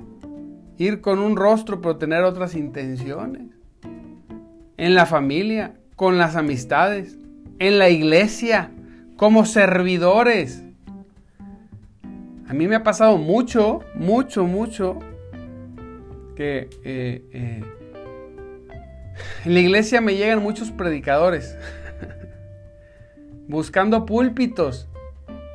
ir 0.77 1.01
con 1.01 1.19
un 1.19 1.35
rostro 1.35 1.81
pero 1.81 1.97
tener 1.97 2.23
otras 2.23 2.55
intenciones. 2.55 3.43
En 4.77 4.95
la 4.95 5.05
familia, 5.05 5.75
con 5.95 6.17
las 6.17 6.35
amistades 6.35 7.18
en 7.59 7.77
la 7.77 7.89
iglesia, 7.89 8.71
como 9.17 9.45
servidores. 9.45 10.63
A 12.47 12.53
mí 12.53 12.67
me 12.67 12.75
ha 12.75 12.83
pasado 12.83 13.17
mucho, 13.17 13.81
mucho, 13.93 14.45
mucho 14.45 14.97
que 16.35 16.69
eh, 16.83 17.21
eh, 17.33 17.63
en 19.45 19.53
la 19.53 19.59
iglesia 19.59 20.01
me 20.01 20.15
llegan 20.15 20.41
muchos 20.41 20.71
predicadores 20.71 21.57
buscando 23.47 24.05
púlpitos, 24.05 24.87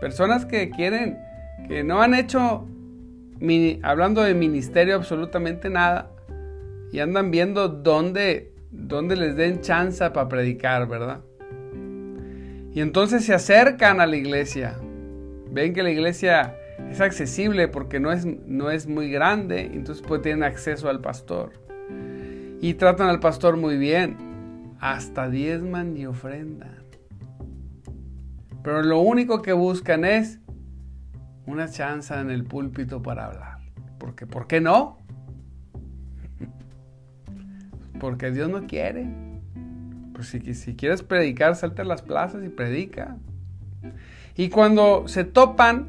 personas 0.00 0.44
que 0.44 0.70
quieren, 0.70 1.18
que 1.68 1.82
no 1.82 2.02
han 2.02 2.14
hecho, 2.14 2.68
hablando 3.82 4.22
de 4.22 4.34
ministerio, 4.34 4.94
absolutamente 4.94 5.70
nada 5.70 6.10
y 6.92 7.00
andan 7.00 7.30
viendo 7.30 7.68
dónde, 7.68 8.52
dónde 8.70 9.16
les 9.16 9.36
den 9.36 9.62
chance 9.62 10.08
para 10.10 10.28
predicar, 10.28 10.86
¿verdad? 10.86 11.22
Y 12.74 12.80
entonces 12.80 13.24
se 13.24 13.32
acercan 13.32 14.00
a 14.00 14.06
la 14.06 14.16
iglesia. 14.16 14.76
Ven 15.52 15.72
que 15.74 15.84
la 15.84 15.90
iglesia 15.90 16.56
es 16.90 17.00
accesible 17.00 17.68
porque 17.68 18.00
no 18.00 18.10
es, 18.10 18.26
no 18.26 18.68
es 18.70 18.88
muy 18.88 19.12
grande, 19.12 19.60
entonces 19.60 20.04
pues 20.04 20.22
tienen 20.22 20.42
acceso 20.42 20.88
al 20.88 21.00
pastor. 21.00 21.52
Y 22.60 22.74
tratan 22.74 23.08
al 23.08 23.20
pastor 23.20 23.56
muy 23.56 23.78
bien. 23.78 24.16
Hasta 24.80 25.28
diezman 25.30 25.96
y 25.96 26.06
ofrendan. 26.06 26.82
Pero 28.64 28.82
lo 28.82 28.98
único 28.98 29.40
que 29.40 29.52
buscan 29.52 30.04
es 30.04 30.40
una 31.46 31.68
chance 31.68 32.12
en 32.12 32.30
el 32.30 32.42
púlpito 32.42 33.02
para 33.02 33.26
hablar. 33.26 33.58
porque 33.98 34.26
¿por 34.26 34.48
qué 34.48 34.60
no? 34.60 34.98
Porque 38.00 38.32
Dios 38.32 38.50
no 38.50 38.66
quiere. 38.66 39.33
Pues 40.14 40.28
si, 40.28 40.74
quieres 40.74 41.02
predicar, 41.02 41.56
salte 41.56 41.82
a 41.82 41.84
las 41.84 42.00
plazas 42.00 42.42
y 42.44 42.48
predica. 42.48 43.18
Y 44.36 44.48
cuando 44.48 45.06
se 45.06 45.24
topan, 45.24 45.88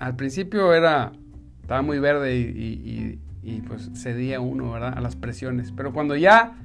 al 0.00 0.16
principio 0.16 0.74
era, 0.74 1.12
estaba 1.60 1.82
muy 1.82 2.00
verde 2.00 2.36
y, 2.36 3.20
y 3.42 3.60
pues 3.62 3.90
cedía 3.94 4.40
uno, 4.40 4.72
¿verdad? 4.72 4.94
A 4.96 5.00
las 5.00 5.16
presiones. 5.16 5.72
Pero 5.72 5.92
cuando 5.92 6.16
ya 6.16 6.56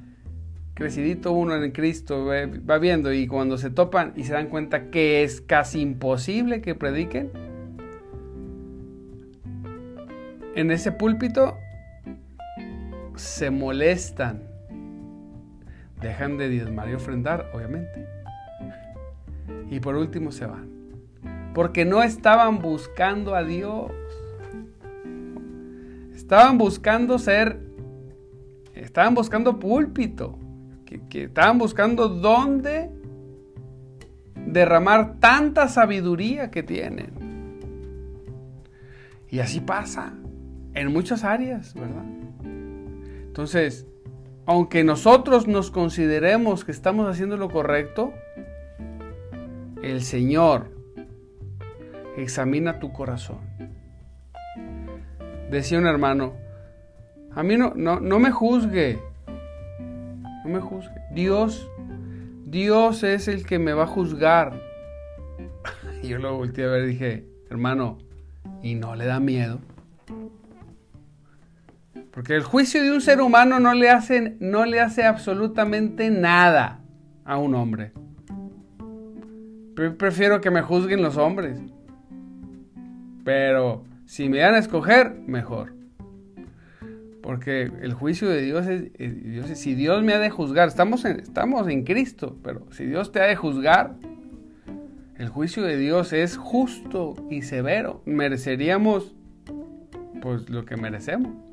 crecidito 0.76 1.32
uno 1.32 1.56
en 1.56 1.72
Cristo 1.72 2.26
va 2.26 2.78
viendo 2.78 3.14
y 3.14 3.28
cuando 3.28 3.58
se 3.58 3.70
topan 3.70 4.12
y 4.18 4.26
se 4.26 4.34
dan 4.34 4.48
cuenta 4.48 4.90
que 4.92 5.24
es 5.24 5.40
casi 5.42 5.80
imposible 5.80 6.62
que 6.62 6.76
prediquen, 6.76 7.32
en 10.56 10.72
ese 10.72 10.92
púlpito 10.92 11.58
se 13.16 13.52
molestan, 13.52 14.44
dejan 16.06 16.38
de 16.38 16.50
diezmar 16.50 16.90
y 16.90 16.94
ofrendar, 16.94 17.50
obviamente. 17.54 18.08
Y 19.70 19.80
por 19.80 19.96
último 19.96 20.32
se 20.32 20.46
van, 20.46 20.70
porque 21.54 21.86
no 21.86 22.04
estaban 22.04 22.60
buscando 22.60 23.36
a 23.36 23.44
Dios. 23.44 23.92
Estaban 26.16 26.58
buscando 26.58 27.20
ser, 27.20 27.60
estaban 28.74 29.14
buscando 29.14 29.60
púlpito 29.60 30.40
que, 30.86 31.24
estaban 31.24 31.58
buscando 31.58 32.08
dónde 32.08 32.90
derramar 34.36 35.20
tanta 35.20 35.68
sabiduría 35.68 36.52
que 36.52 36.64
tienen. 36.64 37.26
Y 39.30 39.40
así 39.40 39.60
pasa 39.60 40.14
en 40.74 40.94
muchas 40.94 41.24
áreas, 41.24 41.74
¿verdad? 41.74 42.06
Entonces, 43.28 43.88
aunque 44.46 44.84
nosotros 44.84 45.48
nos 45.48 45.72
consideremos 45.72 46.66
que 46.66 46.72
estamos 46.72 47.10
haciendo 47.10 47.38
lo 47.38 47.50
correcto, 47.50 48.14
el 49.82 50.02
Señor 50.02 50.72
examina 52.18 52.80
tu 52.80 52.92
corazón. 52.92 53.40
Decía 55.50 55.80
un 55.80 55.88
hermano, 55.88 56.34
a 57.34 57.44
mí 57.44 57.58
no, 57.58 57.74
no, 57.76 58.00
no 58.00 58.20
me 58.20 58.32
juzgue, 58.32 59.00
no 60.44 60.50
me 60.50 60.60
juzgue. 60.60 60.96
Dios, 61.12 61.70
Dios 62.46 63.04
es 63.04 63.28
el 63.28 63.46
que 63.46 63.60
me 63.60 63.74
va 63.74 63.84
a 63.84 63.88
juzgar. 63.88 64.62
Y 66.04 66.10
yo 66.10 66.20
lo 66.20 66.38
volteé 66.38 66.66
a 66.66 66.68
ver 66.68 66.84
y 66.84 66.88
dije, 66.90 67.26
hermano, 67.50 67.98
¿y 68.62 68.76
no 68.76 68.96
le 68.96 69.06
da 69.06 69.20
miedo? 69.20 69.60
Porque 72.16 72.34
el 72.34 72.44
juicio 72.44 72.82
de 72.82 72.94
un 72.94 73.02
ser 73.02 73.20
humano 73.20 73.60
no 73.60 73.74
le 73.74 73.90
hace, 73.90 74.38
no 74.40 74.66
le 74.66 74.80
hace 74.80 75.04
absolutamente 75.04 76.10
nada 76.10 76.80
a 77.26 77.38
un 77.38 77.54
hombre. 77.56 77.92
Prefiero 79.98 80.40
que 80.40 80.50
me 80.50 80.62
juzguen 80.62 81.02
los 81.02 81.18
hombres. 81.18 81.60
Pero 83.26 83.84
si 84.06 84.30
me 84.30 84.38
dan 84.38 84.56
a 84.56 84.60
escoger, 84.60 85.14
mejor. 85.28 85.74
Porque 87.22 87.70
el 87.82 87.94
juicio 87.94 88.30
de 88.30 88.42
Dios 88.44 88.66
es, 88.68 89.60
si 89.60 89.76
Dios 89.76 90.02
me 90.02 90.14
ha 90.14 90.20
de 90.20 90.30
juzgar, 90.30 90.70
estamos 90.70 91.04
en, 91.04 91.20
estamos 91.20 91.68
en 91.68 91.84
Cristo, 91.84 92.38
pero 92.42 92.66
si 92.72 92.86
Dios 92.86 93.12
te 93.12 93.20
ha 93.20 93.26
de 93.26 93.36
juzgar, 93.36 93.96
el 95.18 95.28
juicio 95.28 95.64
de 95.64 95.76
Dios 95.76 96.14
es 96.14 96.38
justo 96.38 97.16
y 97.30 97.42
severo. 97.42 98.02
Mereceríamos 98.06 99.14
pues 100.22 100.50
lo 100.50 100.64
que 100.64 100.78
merecemos. 100.78 101.45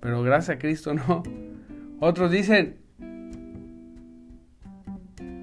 Pero 0.00 0.22
gracias 0.22 0.56
a 0.56 0.58
Cristo 0.58 0.94
no. 0.94 1.22
Otros 2.00 2.30
dicen, 2.30 2.78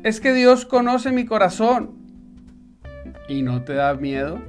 es 0.04 0.22
que 0.22 0.34
Dios 0.34 0.66
conoce 0.66 1.12
mi 1.12 1.26
corazón. 1.26 1.96
¿Y 3.28 3.42
no 3.42 3.64
te 3.64 3.74
da 3.74 3.96
miedo? 3.96 4.40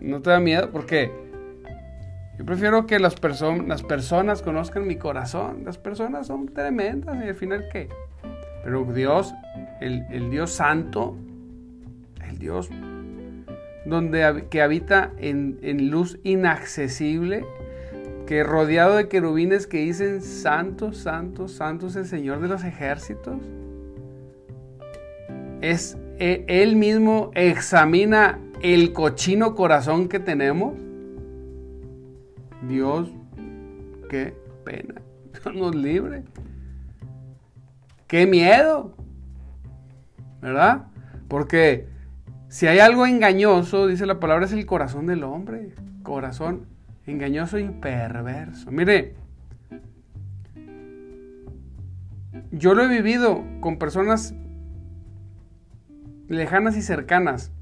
¿No 0.00 0.22
te 0.22 0.30
da 0.30 0.38
miedo? 0.38 0.70
Porque 0.70 1.10
yo 2.38 2.44
prefiero 2.44 2.86
que 2.86 2.98
las, 2.98 3.16
las 3.66 3.82
personas 3.82 4.42
conozcan 4.42 4.86
mi 4.86 4.96
corazón. 4.96 5.64
Las 5.64 5.78
personas 5.78 6.28
son 6.28 6.46
tremendas 6.46 7.16
y 7.24 7.28
al 7.28 7.34
final 7.34 7.64
qué. 7.72 7.88
Pero 8.62 8.84
Dios, 8.84 9.34
el, 9.80 10.30
Dios 10.30 10.50
santo, 10.50 11.16
el 12.28 12.38
Dios 12.38 12.70
donde, 13.84 14.46
que 14.50 14.62
habita 14.62 15.12
en, 15.18 15.58
en 15.62 15.90
luz 15.90 16.18
inaccesible, 16.24 17.44
que 18.26 18.42
rodeado 18.42 18.96
de 18.96 19.08
querubines 19.08 19.66
que 19.66 19.78
dicen, 19.78 20.20
santo, 20.20 20.92
santo, 20.92 21.48
santo 21.48 21.86
es 21.86 21.96
el 21.96 22.06
Señor 22.06 22.40
de 22.40 22.48
los 22.48 22.64
ejércitos. 22.64 23.36
Es, 25.60 25.96
e, 26.18 26.44
él 26.48 26.76
mismo 26.76 27.30
examina 27.34 28.40
el 28.62 28.92
cochino 28.92 29.54
corazón 29.54 30.08
que 30.08 30.18
tenemos 30.18 30.74
Dios, 32.68 33.10
qué 34.08 34.34
pena. 34.64 35.00
Dios 35.32 35.54
nos 35.54 35.74
libre. 35.74 36.24
Qué 38.06 38.26
miedo. 38.26 38.94
¿Verdad? 40.40 40.86
Porque 41.28 41.88
si 42.48 42.66
hay 42.66 42.78
algo 42.78 43.06
engañoso, 43.06 43.86
dice 43.86 44.06
la 44.06 44.20
palabra, 44.20 44.46
es 44.46 44.52
el 44.52 44.66
corazón 44.66 45.06
del 45.06 45.24
hombre. 45.24 45.74
Corazón 46.02 46.66
engañoso 47.06 47.58
y 47.58 47.68
perverso. 47.68 48.70
Mire, 48.70 49.14
yo 52.50 52.74
lo 52.74 52.84
he 52.84 52.88
vivido 52.88 53.44
con 53.60 53.78
personas 53.78 54.34
lejanas 56.28 56.76
y 56.76 56.82
cercanas. 56.82 57.52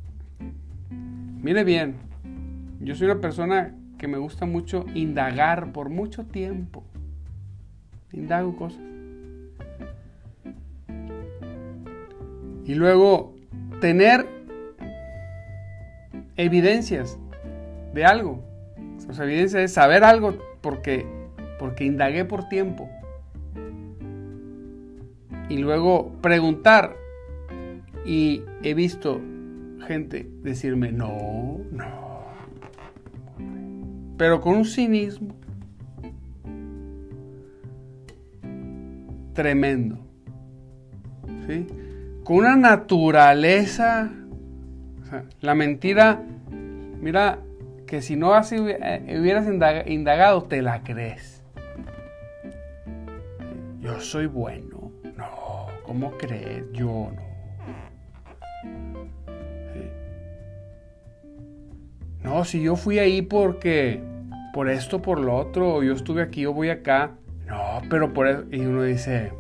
Mire 1.42 1.64
bien, 1.64 1.96
yo 2.80 2.94
soy 2.94 3.06
una 3.06 3.20
persona 3.20 3.74
que 3.98 4.08
me 4.08 4.18
gusta 4.18 4.46
mucho 4.46 4.86
indagar 4.94 5.72
por 5.72 5.90
mucho 5.90 6.24
tiempo. 6.24 6.84
Indago 8.12 8.56
cosas. 8.56 8.80
Y 12.64 12.74
luego 12.74 13.34
tener 13.80 14.26
evidencias 16.36 17.18
de 17.92 18.04
algo. 18.04 18.53
Sea, 19.12 19.24
evidencia 19.24 19.62
es 19.62 19.72
saber 19.72 20.04
algo 20.04 20.38
porque, 20.60 21.06
porque 21.58 21.84
indagué 21.84 22.24
por 22.24 22.48
tiempo. 22.48 22.88
Y 25.48 25.58
luego 25.58 26.12
preguntar. 26.20 26.96
Y 28.06 28.42
he 28.62 28.74
visto 28.74 29.20
gente 29.86 30.28
decirme, 30.42 30.92
no, 30.92 31.58
no, 31.70 32.04
pero 34.16 34.40
con 34.40 34.56
un 34.56 34.64
cinismo 34.64 35.34
tremendo. 39.32 39.98
¿sí? 41.46 41.66
Con 42.22 42.36
una 42.36 42.56
naturaleza. 42.56 44.10
la 45.40 45.54
mentira, 45.54 46.22
mira, 47.00 47.38
que 47.94 48.02
si 48.02 48.16
no 48.16 48.34
así 48.34 48.56
eh, 48.56 49.18
hubieras 49.20 49.46
indagado, 49.86 50.42
te 50.42 50.62
la 50.62 50.82
crees. 50.82 51.44
Yo 53.78 54.00
soy 54.00 54.26
bueno. 54.26 54.90
No, 55.16 55.68
¿cómo 55.84 56.10
crees? 56.18 56.64
Yo 56.72 57.12
no. 57.14 57.22
No, 62.24 62.44
si 62.44 62.64
yo 62.64 62.74
fui 62.74 62.98
ahí 62.98 63.22
porque 63.22 64.02
por 64.52 64.68
esto, 64.68 65.00
por 65.00 65.20
lo 65.20 65.36
otro, 65.36 65.84
yo 65.84 65.92
estuve 65.92 66.20
aquí, 66.20 66.40
yo 66.40 66.52
voy 66.52 66.70
acá. 66.70 67.12
No, 67.46 67.80
pero 67.88 68.12
por 68.12 68.26
eso. 68.26 68.44
Y 68.50 68.58
uno 68.58 68.82
dice, 68.82 69.30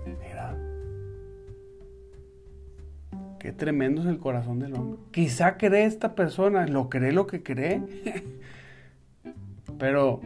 qué 3.44 3.52
tremendo 3.52 4.00
es 4.00 4.06
el 4.06 4.18
corazón 4.18 4.58
del 4.58 4.72
hombre. 4.72 4.98
Quizá 5.10 5.58
cree 5.58 5.84
esta 5.84 6.14
persona, 6.14 6.66
lo 6.66 6.88
cree 6.88 7.12
lo 7.12 7.26
que 7.26 7.42
cree. 7.42 7.82
pero 9.78 10.22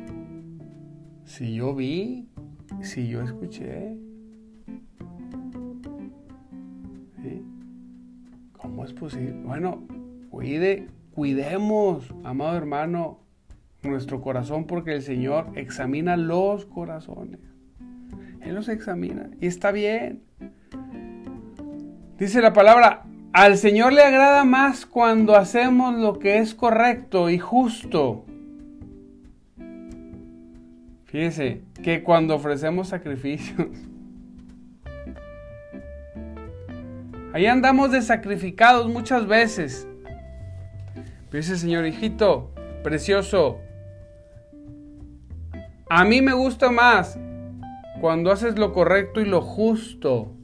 si 1.25 1.53
yo 1.57 1.75
vi, 1.75 2.29
si 2.81 3.09
yo 3.09 3.21
escuché, 3.21 3.97
¿cómo 8.53 8.85
es 8.85 8.93
posible? 8.93 9.33
Bueno, 9.45 9.83
cuide 10.31 10.87
Cuidemos, 11.11 12.15
amado 12.23 12.57
hermano, 12.57 13.19
nuestro 13.83 14.21
corazón 14.21 14.69
porque 14.69 14.95
el 14.95 15.03
Señor 15.03 15.49
examina 15.57 16.17
los 16.17 16.67
corazones. 16.67 17.41
Él 18.43 18.55
los 18.55 18.69
examina 18.69 19.29
y 19.41 19.49
está 19.49 19.73
bien. 19.73 20.23
Dice 22.17 22.41
la 22.41 22.53
palabra, 22.53 23.08
al 23.39 23.57
Señor 23.57 23.93
le 23.93 24.03
agrada 24.03 24.43
más 24.43 24.85
cuando 24.85 25.37
hacemos 25.37 25.95
lo 25.95 26.19
que 26.19 26.39
es 26.39 26.57
correcto 26.57 27.31
y 27.31 27.39
justo. 27.39 28.25
Fíjense 31.05 31.63
que 31.81 32.03
cuando 32.03 32.35
ofrecemos 32.35 32.89
sacrificios, 32.89 33.57
ahí 37.33 37.47
andamos 37.47 37.93
de 37.93 38.03
sacrificados 38.03 38.89
muchas 38.89 39.29
veces. 39.29 39.87
el 41.31 41.45
Señor, 41.45 41.87
hijito, 41.87 42.51
precioso, 42.83 43.61
a 45.89 46.05
mí 46.05 46.23
me 46.23 46.33
gusta 46.33 46.73
más 46.73 47.17
cuando 48.01 48.33
haces 48.33 48.59
lo 48.59 48.73
correcto 48.73 49.21
y 49.21 49.27
lo 49.27 49.43
justo 49.43 50.35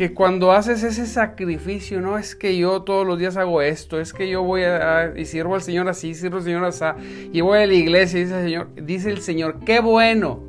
que 0.00 0.14
cuando 0.14 0.52
haces 0.52 0.82
ese 0.82 1.04
sacrificio, 1.04 2.00
no 2.00 2.16
es 2.16 2.34
que 2.34 2.56
yo 2.56 2.84
todos 2.84 3.06
los 3.06 3.18
días 3.18 3.36
hago 3.36 3.60
esto, 3.60 4.00
es 4.00 4.14
que 4.14 4.30
yo 4.30 4.42
voy 4.42 4.62
a, 4.62 5.12
y 5.14 5.26
sirvo 5.26 5.54
al 5.54 5.60
Señor 5.60 5.90
así, 5.90 6.14
sirvo 6.14 6.38
al 6.38 6.42
Señor 6.42 6.64
así, 6.64 7.28
y 7.34 7.42
voy 7.42 7.58
a 7.58 7.66
la 7.66 7.74
iglesia, 7.74 8.18
dice 8.18 8.34
el 8.38 8.44
Señor, 8.44 8.74
dice 8.76 9.10
el 9.10 9.20
Señor, 9.20 9.58
qué 9.66 9.80
bueno, 9.80 10.42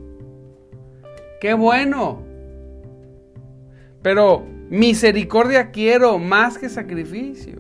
qué 1.42 1.54
bueno. 1.54 2.24
Pero 4.02 4.46
misericordia 4.70 5.72
quiero 5.72 6.18
más 6.18 6.58
que 6.58 6.70
sacrificio. 6.70 7.60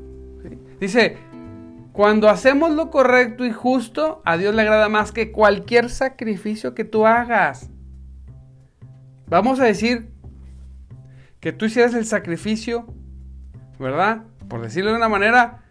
Dice, 0.79 1.17
cuando 1.91 2.29
hacemos 2.29 2.71
lo 2.71 2.89
correcto 2.89 3.45
y 3.45 3.51
justo, 3.51 4.21
a 4.23 4.37
Dios 4.37 4.55
le 4.55 4.61
agrada 4.61 4.87
más 4.87 5.11
que 5.11 5.33
cualquier 5.33 5.89
sacrificio 5.89 6.73
que 6.73 6.85
tú 6.85 7.05
hagas. 7.05 7.69
Vamos 9.27 9.59
a 9.59 9.65
decir 9.65 10.20
que 11.41 11.51
tú 11.51 11.65
hicieras 11.65 11.93
el 11.95 12.05
sacrificio, 12.05 12.85
¿verdad? 13.79 14.23
Por 14.47 14.61
decirlo 14.61 14.91
de 14.91 14.97
una 14.97 15.09
manera, 15.09 15.63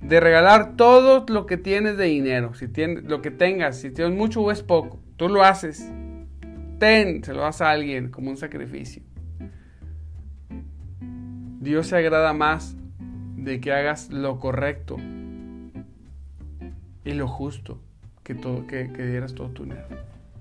de 0.00 0.20
regalar 0.20 0.76
todo 0.76 1.26
lo 1.28 1.46
que 1.46 1.56
tienes 1.56 1.96
de 1.96 2.04
dinero, 2.04 2.54
si 2.54 2.68
tienes 2.68 3.04
lo 3.04 3.20
que 3.22 3.32
tengas, 3.32 3.76
si 3.80 3.90
tienes 3.90 4.16
mucho 4.16 4.40
o 4.40 4.52
es 4.52 4.62
poco, 4.62 5.00
tú 5.16 5.28
lo 5.28 5.42
haces. 5.42 5.92
Ten, 6.78 7.24
se 7.24 7.34
lo 7.34 7.40
das 7.40 7.60
a 7.60 7.70
alguien 7.70 8.10
como 8.10 8.30
un 8.30 8.36
sacrificio. 8.36 9.02
Dios 11.60 11.88
se 11.88 11.96
agrada 11.96 12.32
más 12.32 12.76
de 13.36 13.60
que 13.60 13.72
hagas 13.72 14.10
lo 14.10 14.38
correcto 14.38 14.96
y 17.04 17.12
lo 17.14 17.26
justo 17.26 17.80
que, 18.22 18.34
todo, 18.34 18.66
que, 18.68 18.92
que 18.92 19.04
dieras 19.04 19.34
todo 19.34 19.48
tu 19.48 19.64
dinero. 19.64 19.88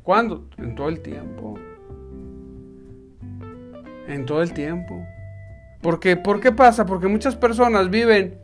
¿Cuándo? 0.04 0.48
En 0.58 0.76
todo 0.76 0.90
el 0.90 1.00
tiempo 1.00 1.58
en 4.08 4.26
todo 4.26 4.42
el 4.42 4.54
tiempo. 4.54 5.06
Porque, 5.82 6.18
¿Por 6.18 6.40
qué 6.40 6.52
pasa? 6.52 6.86
Porque 6.86 7.08
muchas 7.08 7.36
personas 7.36 7.90
viven 7.90 8.40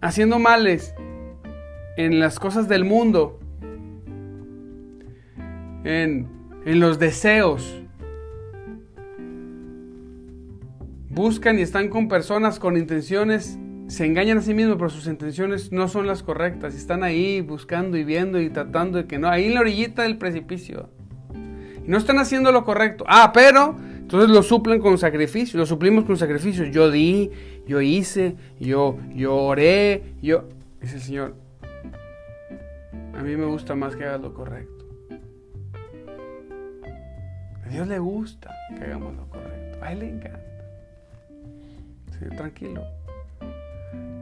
haciendo 0.00 0.38
males 0.38 0.94
en 1.96 2.20
las 2.20 2.38
cosas 2.38 2.68
del 2.68 2.84
mundo, 2.84 3.40
en, 5.84 6.28
en 6.64 6.80
los 6.80 6.98
deseos. 6.98 7.82
Buscan 11.08 11.58
y 11.58 11.62
están 11.62 11.88
con 11.88 12.08
personas 12.08 12.58
con 12.58 12.76
intenciones, 12.76 13.58
se 13.88 14.06
engañan 14.06 14.38
a 14.38 14.42
sí 14.42 14.54
mismos, 14.54 14.76
pero 14.76 14.88
sus 14.88 15.06
intenciones 15.06 15.70
no 15.70 15.88
son 15.88 16.06
las 16.06 16.22
correctas. 16.22 16.74
Están 16.74 17.02
ahí 17.02 17.40
buscando 17.42 17.98
y 17.98 18.04
viendo 18.04 18.40
y 18.40 18.48
tratando 18.48 18.98
de 18.98 19.06
que 19.06 19.18
no, 19.18 19.28
ahí 19.28 19.46
en 19.46 19.54
la 19.54 19.60
orillita 19.60 20.04
del 20.04 20.16
precipicio. 20.16 20.88
Y 21.84 21.90
no 21.90 21.98
están 21.98 22.18
haciendo 22.18 22.52
lo 22.52 22.64
correcto. 22.64 23.04
Ah, 23.06 23.32
pero 23.34 23.76
entonces 24.12 24.36
lo 24.36 24.42
suplen 24.42 24.78
con 24.78 24.98
sacrificios, 24.98 25.54
lo 25.54 25.64
suplimos 25.64 26.04
con 26.04 26.18
sacrificios. 26.18 26.70
Yo 26.70 26.90
di, 26.90 27.30
yo 27.66 27.80
hice, 27.80 28.36
yo, 28.60 28.98
yo 29.14 29.34
oré, 29.34 30.02
yo... 30.20 30.44
Dice 30.82 30.96
el 30.96 31.00
Señor, 31.00 31.34
a 33.14 33.22
mí 33.22 33.34
me 33.36 33.46
gusta 33.46 33.74
más 33.74 33.96
que 33.96 34.04
hagas 34.04 34.20
lo 34.20 34.34
correcto. 34.34 34.84
A 37.64 37.68
Dios 37.70 37.88
le 37.88 37.98
gusta 38.00 38.54
que 38.76 38.84
hagamos 38.84 39.16
lo 39.16 39.26
correcto. 39.30 39.78
A 39.80 39.92
Él 39.92 40.00
le 40.00 40.08
encanta. 40.10 40.40
Sí, 42.10 42.26
tranquilo. 42.36 42.84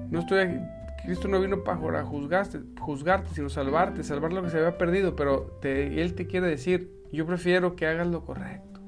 No 0.09 0.21
estoy 0.21 0.39
aquí. 0.39 0.59
Cristo 1.05 1.27
no 1.27 1.41
vino 1.41 1.65
para 1.65 2.05
juzgarte, 2.05 2.61
juzgarte, 2.79 3.31
sino 3.35 3.49
salvarte, 3.49 4.05
salvar 4.05 4.33
lo 4.33 4.45
que 4.45 4.51
se 4.51 4.59
había 4.59 4.79
perdido. 4.79 5.17
Pero 5.17 5.59
Él 5.65 6.15
te 6.15 6.29
quiere 6.29 6.47
decir, 6.47 6.93
yo 7.11 7.27
prefiero 7.27 7.75
que 7.75 7.89
hagas 7.89 8.07
lo 8.07 8.25
correcto. 8.25 8.80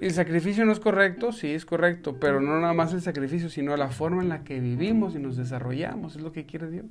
¿El 0.00 0.10
sacrificio 0.12 0.64
no 0.64 0.72
es 0.72 0.80
correcto? 0.80 1.32
Sí, 1.32 1.52
es 1.52 1.64
correcto, 1.64 2.16
pero 2.20 2.40
no 2.40 2.60
nada 2.60 2.72
más 2.72 2.92
el 2.92 3.02
sacrificio, 3.02 3.48
sino 3.48 3.76
la 3.76 3.88
forma 3.88 4.22
en 4.22 4.28
la 4.28 4.42
que 4.44 4.60
vivimos 4.60 5.14
y 5.14 5.18
nos 5.18 5.36
desarrollamos, 5.36 6.16
es 6.16 6.22
lo 6.22 6.32
que 6.32 6.46
quiere 6.46 6.70
Dios. 6.70 6.86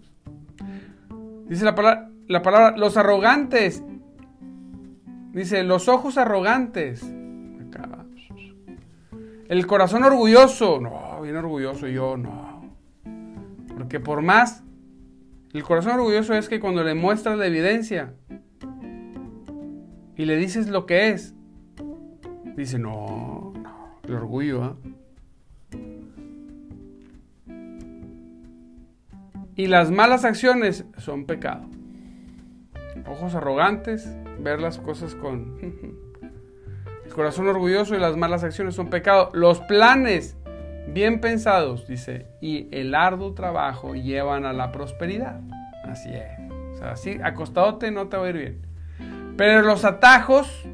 Dice 1.47 1.65
la 1.65 1.75
palabra, 1.75 2.09
la 2.27 2.41
palabra 2.41 2.77
los 2.77 2.95
arrogantes. 2.95 3.83
Dice, 5.33 5.63
los 5.63 5.87
ojos 5.87 6.17
arrogantes. 6.17 7.03
El 9.47 9.65
corazón 9.65 10.03
orgulloso. 10.03 10.79
No, 10.79 11.21
bien 11.21 11.35
orgulloso 11.35 11.87
yo, 11.87 12.17
no. 12.17 12.75
Porque 13.75 13.99
por 13.99 14.21
más, 14.21 14.63
el 15.53 15.63
corazón 15.63 15.93
orgulloso 15.93 16.35
es 16.35 16.47
que 16.47 16.59
cuando 16.59 16.83
le 16.83 16.93
muestras 16.93 17.37
la 17.37 17.47
evidencia 17.47 18.13
y 20.15 20.25
le 20.25 20.35
dices 20.35 20.67
lo 20.67 20.85
que 20.85 21.09
es, 21.09 21.33
Dice, 22.55 22.77
no, 22.77 23.53
el 24.03 24.13
orgullo, 24.13 24.63
¿ah? 24.63 24.75
Y 29.55 29.67
las 29.67 29.91
malas 29.91 30.23
acciones 30.23 30.85
son 30.97 31.25
pecado. 31.25 31.65
Ojos 33.05 33.35
arrogantes, 33.35 34.09
ver 34.39 34.61
las 34.61 34.77
cosas 34.77 35.15
con... 35.15 35.57
El 37.05 37.15
corazón 37.15 37.47
orgulloso 37.47 37.95
y 37.95 37.99
las 37.99 38.15
malas 38.15 38.43
acciones 38.43 38.75
son 38.75 38.91
pecado. 38.91 39.31
Los 39.33 39.59
planes 39.61 40.37
bien 40.93 41.19
pensados, 41.19 41.87
dice, 41.87 42.27
y 42.39 42.67
el 42.71 42.93
arduo 42.93 43.33
trabajo 43.33 43.95
llevan 43.95 44.45
a 44.45 44.53
la 44.53 44.71
prosperidad. 44.71 45.41
Así 45.85 46.09
es. 46.13 46.39
O 46.73 46.77
sea, 46.77 46.91
así 46.91 47.19
acostadote 47.23 47.91
no 47.91 48.07
te 48.07 48.17
va 48.17 48.27
a 48.27 48.29
ir 48.29 48.37
bien. 48.37 48.61
Pero 49.37 49.63
los 49.63 49.85
atajos 49.85 50.67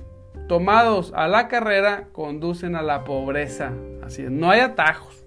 tomados 0.48 1.12
a 1.16 1.28
la 1.28 1.48
carrera 1.48 2.08
conducen 2.12 2.76
a 2.76 2.82
la 2.82 3.04
pobreza. 3.04 3.72
Así 4.04 4.24
es, 4.24 4.32
no 4.32 4.50
hay 4.50 4.60
atajos. 4.60 5.26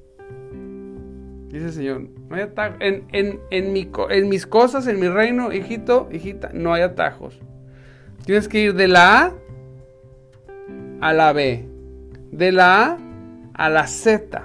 Dice 1.49 1.67
el 1.67 1.73
Señor, 1.73 2.03
no 2.29 2.37
hay 2.37 2.43
atajos. 2.43 2.77
En, 2.81 3.41
en, 3.51 4.29
mis 4.29 4.47
cosas, 4.47 4.87
en 4.87 5.01
mi 5.01 5.09
reino, 5.09 5.53
hijito, 5.53 6.09
hijita, 6.13 6.51
no 6.53 6.75
hay 6.75 6.83
atajos. 6.83 7.41
Tienes 8.25 8.49
que 8.49 8.61
ir 8.61 8.75
de 8.75 8.89
la 8.89 9.25
A 9.25 9.33
a 11.01 11.13
la 11.13 11.33
B. 11.33 11.67
De 12.31 12.53
la 12.53 12.85
A 12.85 12.99
a 13.55 13.71
la 13.71 13.87
Z. 13.87 14.45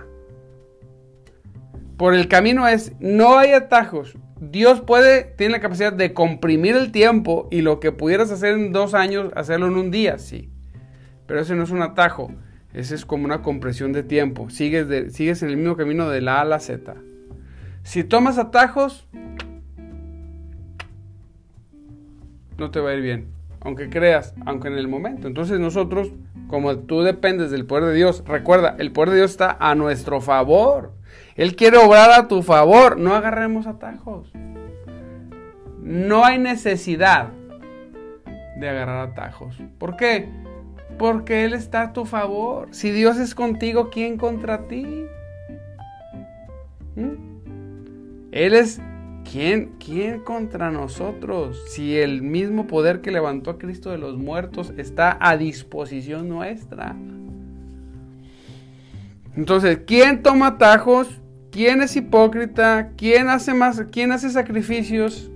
Por 1.97 2.15
el 2.15 2.27
camino 2.27 2.67
es, 2.67 2.93
no 2.99 3.37
hay 3.37 3.51
atajos. 3.51 4.17
Dios 4.39 4.81
puede, 4.81 5.23
tiene 5.23 5.53
la 5.53 5.61
capacidad 5.61 5.93
de 5.93 6.13
comprimir 6.13 6.75
el 6.75 6.91
tiempo 6.91 7.47
y 7.51 7.61
lo 7.61 7.79
que 7.79 7.91
pudieras 7.91 8.31
hacer 8.31 8.53
en 8.53 8.73
dos 8.73 8.93
años, 8.93 9.31
hacerlo 9.35 9.67
en 9.67 9.75
un 9.75 9.91
día, 9.91 10.17
sí. 10.17 10.52
Pero 11.25 11.39
ese 11.39 11.55
no 11.55 11.63
es 11.63 11.71
un 11.71 11.81
atajo, 11.81 12.31
ese 12.73 12.95
es 12.95 13.05
como 13.05 13.25
una 13.25 13.41
compresión 13.41 13.93
de 13.93 14.03
tiempo. 14.03 14.49
Sigues, 14.49 15.13
sigues 15.13 15.43
en 15.43 15.49
el 15.49 15.57
mismo 15.57 15.77
camino 15.77 16.09
de 16.09 16.21
la 16.21 16.37
A 16.37 16.41
a 16.41 16.45
la 16.45 16.59
Z. 16.59 16.95
Si 17.83 18.03
tomas 18.03 18.37
atajos, 18.37 19.07
no 22.57 22.71
te 22.71 22.79
va 22.79 22.91
a 22.91 22.93
ir 22.95 23.01
bien. 23.01 23.27
Aunque 23.61 23.89
creas, 23.89 24.33
aunque 24.45 24.67
en 24.67 24.77
el 24.77 24.87
momento. 24.87 25.27
Entonces 25.27 25.59
nosotros, 25.59 26.11
como 26.47 26.77
tú 26.79 27.01
dependes 27.01 27.51
del 27.51 27.65
poder 27.65 27.85
de 27.85 27.93
Dios, 27.93 28.23
recuerda, 28.25 28.75
el 28.77 28.91
poder 28.91 29.11
de 29.11 29.15
Dios 29.17 29.31
está 29.31 29.55
a 29.59 29.75
nuestro 29.75 30.19
favor. 30.19 30.93
Él 31.35 31.55
quiere 31.55 31.77
obrar 31.77 32.11
a 32.11 32.27
tu 32.27 32.41
favor. 32.41 32.97
No 32.97 33.13
agarremos 33.15 33.67
atajos. 33.67 34.31
No 35.81 36.25
hay 36.25 36.39
necesidad 36.39 37.29
de 38.57 38.69
agarrar 38.69 39.09
atajos. 39.09 39.57
¿Por 39.77 39.95
qué? 39.95 40.29
Porque 40.97 41.45
Él 41.45 41.53
está 41.53 41.81
a 41.81 41.93
tu 41.93 42.05
favor. 42.05 42.67
Si 42.71 42.91
Dios 42.91 43.17
es 43.17 43.35
contigo, 43.35 43.89
¿quién 43.89 44.17
contra 44.17 44.67
ti? 44.67 45.05
¿Mm? 46.95 47.33
Él 48.31 48.53
es 48.53 48.81
¿quién, 49.29 49.71
¿quién 49.83 50.19
contra 50.19 50.71
nosotros? 50.71 51.63
Si 51.69 51.97
el 51.97 52.21
mismo 52.21 52.67
poder 52.67 53.01
que 53.01 53.11
levantó 53.11 53.51
a 53.51 53.57
Cristo 53.57 53.89
de 53.91 53.97
los 53.97 54.17
muertos 54.17 54.73
está 54.77 55.17
a 55.19 55.37
disposición 55.37 56.29
nuestra. 56.29 56.95
Entonces, 59.35 59.79
¿quién 59.87 60.21
toma 60.21 60.47
atajos? 60.47 61.07
¿Quién 61.51 61.81
es 61.81 61.95
hipócrita? 61.95 62.91
¿Quién 62.97 63.29
hace 63.29 63.53
más? 63.53 63.83
¿Quién 63.91 64.11
hace 64.11 64.29
sacrificios 64.29 65.31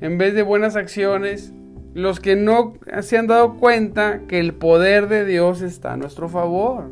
en 0.00 0.18
vez 0.18 0.34
de 0.34 0.42
buenas 0.42 0.76
acciones? 0.76 1.52
Los 1.94 2.20
que 2.20 2.36
no 2.36 2.74
se 3.02 3.18
han 3.18 3.26
dado 3.26 3.54
cuenta 3.58 4.22
que 4.28 4.40
el 4.40 4.54
poder 4.54 5.08
de 5.08 5.24
Dios 5.24 5.62
está 5.62 5.94
a 5.94 5.96
nuestro 5.96 6.28
favor. 6.28 6.90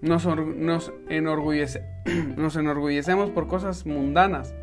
Nos, 0.00 0.24
nos, 0.26 0.92
enorgullece, 1.08 1.84
nos 2.36 2.56
enorgullecemos 2.56 3.30
por 3.30 3.48
cosas 3.48 3.84
mundanas. 3.84 4.54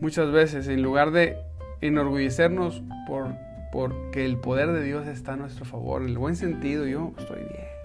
Muchas 0.00 0.30
veces, 0.30 0.68
en 0.68 0.82
lugar 0.82 1.10
de 1.12 1.38
enorgullecernos 1.80 2.82
por 3.06 3.34
porque 3.72 4.24
el 4.24 4.38
poder 4.38 4.72
de 4.72 4.82
Dios 4.82 5.06
está 5.06 5.34
a 5.34 5.36
nuestro 5.36 5.66
favor. 5.66 6.00
En 6.00 6.08
el 6.08 6.18
buen 6.18 6.34
sentido, 6.34 6.86
yo 6.86 7.12
estoy 7.18 7.40
bien. 7.40 7.75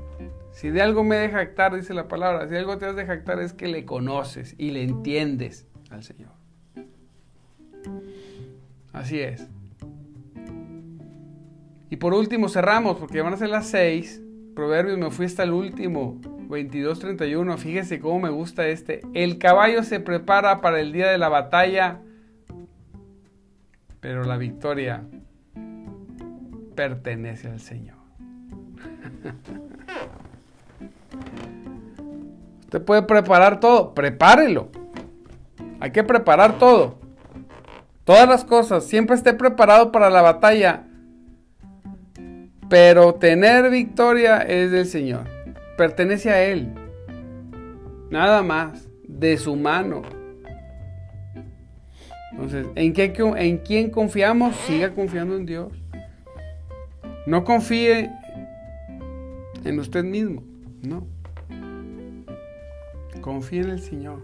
Si 0.51 0.69
de 0.69 0.81
algo 0.81 1.03
me 1.03 1.15
deja 1.15 1.37
jactar, 1.37 1.75
dice 1.75 1.93
la 1.93 2.07
palabra, 2.07 2.47
si 2.47 2.55
algo 2.55 2.77
te 2.77 2.85
has 2.85 2.95
de 2.95 3.05
jactar 3.05 3.39
es 3.39 3.53
que 3.53 3.67
le 3.67 3.85
conoces 3.85 4.55
y 4.57 4.71
le 4.71 4.83
entiendes 4.83 5.67
al 5.89 6.03
Señor. 6.03 6.31
Así 8.93 9.19
es. 9.19 9.47
Y 11.89 11.97
por 11.97 12.13
último 12.13 12.49
cerramos, 12.49 12.97
porque 12.97 13.21
van 13.21 13.33
a 13.33 13.37
ser 13.37 13.49
las 13.49 13.67
seis. 13.67 14.21
Proverbios, 14.55 14.97
me 14.97 15.11
fui 15.11 15.25
hasta 15.25 15.43
el 15.43 15.51
último. 15.51 16.19
22-31. 16.51 17.57
Fíjese 17.57 17.99
cómo 17.99 18.19
me 18.19 18.29
gusta 18.29 18.67
este. 18.67 19.01
El 19.13 19.37
caballo 19.37 19.83
se 19.83 19.99
prepara 19.99 20.61
para 20.61 20.79
el 20.79 20.91
día 20.91 21.09
de 21.09 21.17
la 21.17 21.29
batalla, 21.29 22.01
pero 23.99 24.23
la 24.25 24.37
victoria 24.37 25.03
pertenece 26.75 27.47
al 27.47 27.59
Señor. 27.59 27.97
Usted 32.61 32.81
puede 32.83 33.03
preparar 33.03 33.59
todo, 33.59 33.93
prepárelo. 33.93 34.69
Hay 35.79 35.91
que 35.91 36.03
preparar 36.03 36.57
todo. 36.57 36.99
Todas 38.03 38.27
las 38.27 38.45
cosas, 38.45 38.85
siempre 38.85 39.15
esté 39.15 39.33
preparado 39.33 39.91
para 39.91 40.09
la 40.09 40.21
batalla. 40.21 40.83
Pero 42.69 43.15
tener 43.15 43.69
victoria 43.69 44.37
es 44.37 44.71
del 44.71 44.85
Señor. 44.85 45.25
Pertenece 45.77 46.31
a 46.31 46.43
Él. 46.43 46.73
Nada 48.09 48.41
más. 48.41 48.87
De 49.07 49.37
su 49.37 49.55
mano. 49.55 50.03
Entonces, 52.31 52.67
¿en, 52.75 52.93
qué, 52.93 53.13
¿en 53.17 53.57
quién 53.57 53.89
confiamos? 53.89 54.55
Siga 54.67 54.91
confiando 54.91 55.35
en 55.35 55.45
Dios. 55.45 55.73
No 57.25 57.43
confíe 57.43 58.09
en 59.63 59.79
usted 59.79 60.03
mismo, 60.03 60.43
no. 60.81 61.07
Confíe 63.21 63.61
en 63.61 63.69
el 63.69 63.81
Señor. 63.81 64.21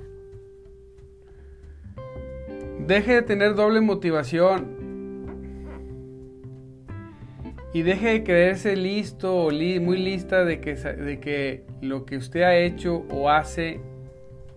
Deje 2.87 3.15
de 3.15 3.21
tener 3.21 3.55
doble 3.55 3.81
motivación. 3.81 4.77
Y 7.73 7.81
deje 7.83 8.07
de 8.09 8.23
creerse 8.23 8.75
listo 8.75 9.35
o 9.35 9.51
muy 9.51 9.97
lista 9.97 10.45
de 10.45 10.61
que, 10.61 10.75
de 10.75 11.19
que 11.19 11.65
lo 11.81 12.05
que 12.05 12.17
usted 12.17 12.41
ha 12.41 12.55
hecho 12.55 13.05
o 13.11 13.29
hace 13.29 13.81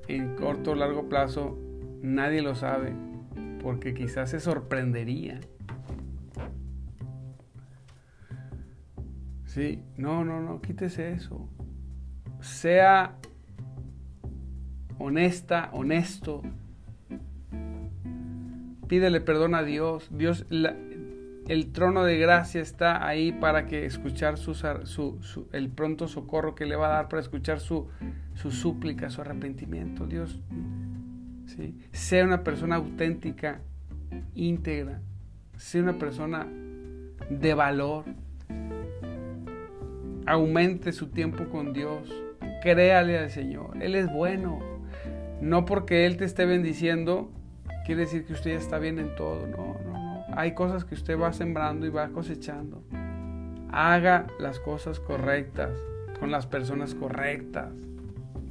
en 0.09 0.37
corto 0.37 0.71
o 0.71 0.75
largo 0.75 1.09
plazo 1.09 1.59
nadie 2.03 2.41
lo 2.41 2.55
sabe. 2.55 2.95
Porque 3.63 3.93
quizás 3.93 4.31
se 4.31 4.41
sorprendería. 4.41 5.41
Sí, 9.45 9.83
no, 9.97 10.25
no, 10.25 10.41
no, 10.41 10.63
quítese 10.63 11.13
eso. 11.13 11.49
Sea 12.41 13.17
honesta, 14.99 15.71
honesto. 15.73 16.43
Pídele 18.87 19.21
perdón 19.21 19.55
a 19.55 19.63
Dios. 19.63 20.09
Dios, 20.11 20.47
el 20.51 21.73
trono 21.73 22.05
de 22.05 22.19
gracia 22.19 22.61
está 22.61 23.07
ahí 23.07 23.33
para 23.33 23.67
que 23.67 23.85
escuchar 23.87 24.37
su, 24.37 25.49
el 25.53 25.69
pronto 25.71 26.09
socorro 26.09 26.55
que 26.55 26.67
le 26.67 26.77
va 26.77 26.87
a 26.87 26.91
dar 26.91 27.09
para 27.09 27.21
escuchar 27.21 27.61
su, 27.61 27.89
su 28.35 28.51
súplica, 28.51 29.11
su 29.11 29.21
arrepentimiento. 29.21 30.07
Dios, 30.07 30.41
¿sí? 31.47 31.79
sea 31.93 32.25
una 32.25 32.45
persona 32.45 32.77
auténtica, 32.77 33.61
íntegra, 34.35 35.01
sea 35.57 35.83
una 35.83 35.99
persona 35.99 36.47
de 37.29 37.55
valor 37.55 38.05
aumente 40.27 40.93
su 40.93 41.09
tiempo 41.09 41.49
con 41.49 41.73
Dios, 41.73 42.09
créale 42.61 43.19
al 43.19 43.31
Señor, 43.31 43.83
Él 43.83 43.95
es 43.95 44.13
bueno. 44.13 44.59
No 45.41 45.65
porque 45.65 46.07
Él 46.07 46.17
te 46.17 46.25
esté 46.25 46.45
bendiciendo, 46.45 47.31
quiere 47.87 48.03
decir 48.03 48.25
que 48.25 48.35
usted 48.35 48.53
ya 48.53 48.59
está 48.59 48.79
bien 48.79 48.99
en 48.99 49.15
todo, 49.17 49.47
no, 49.47 49.77
no, 49.85 49.93
no. 49.93 50.25
Hay 50.37 50.55
cosas 50.55 50.85
que 50.85 50.95
usted 50.95 51.19
va 51.19 51.33
sembrando 51.33 51.87
y 51.87 51.91
va 51.91 52.09
cosechando. 52.09 52.83
Haga 53.73 54.27
las 54.39 54.61
cosas 54.61 55.01
correctas, 55.01 55.71
con 56.19 56.31
las 56.31 56.47
personas 56.47 56.95
correctas. 56.95 57.73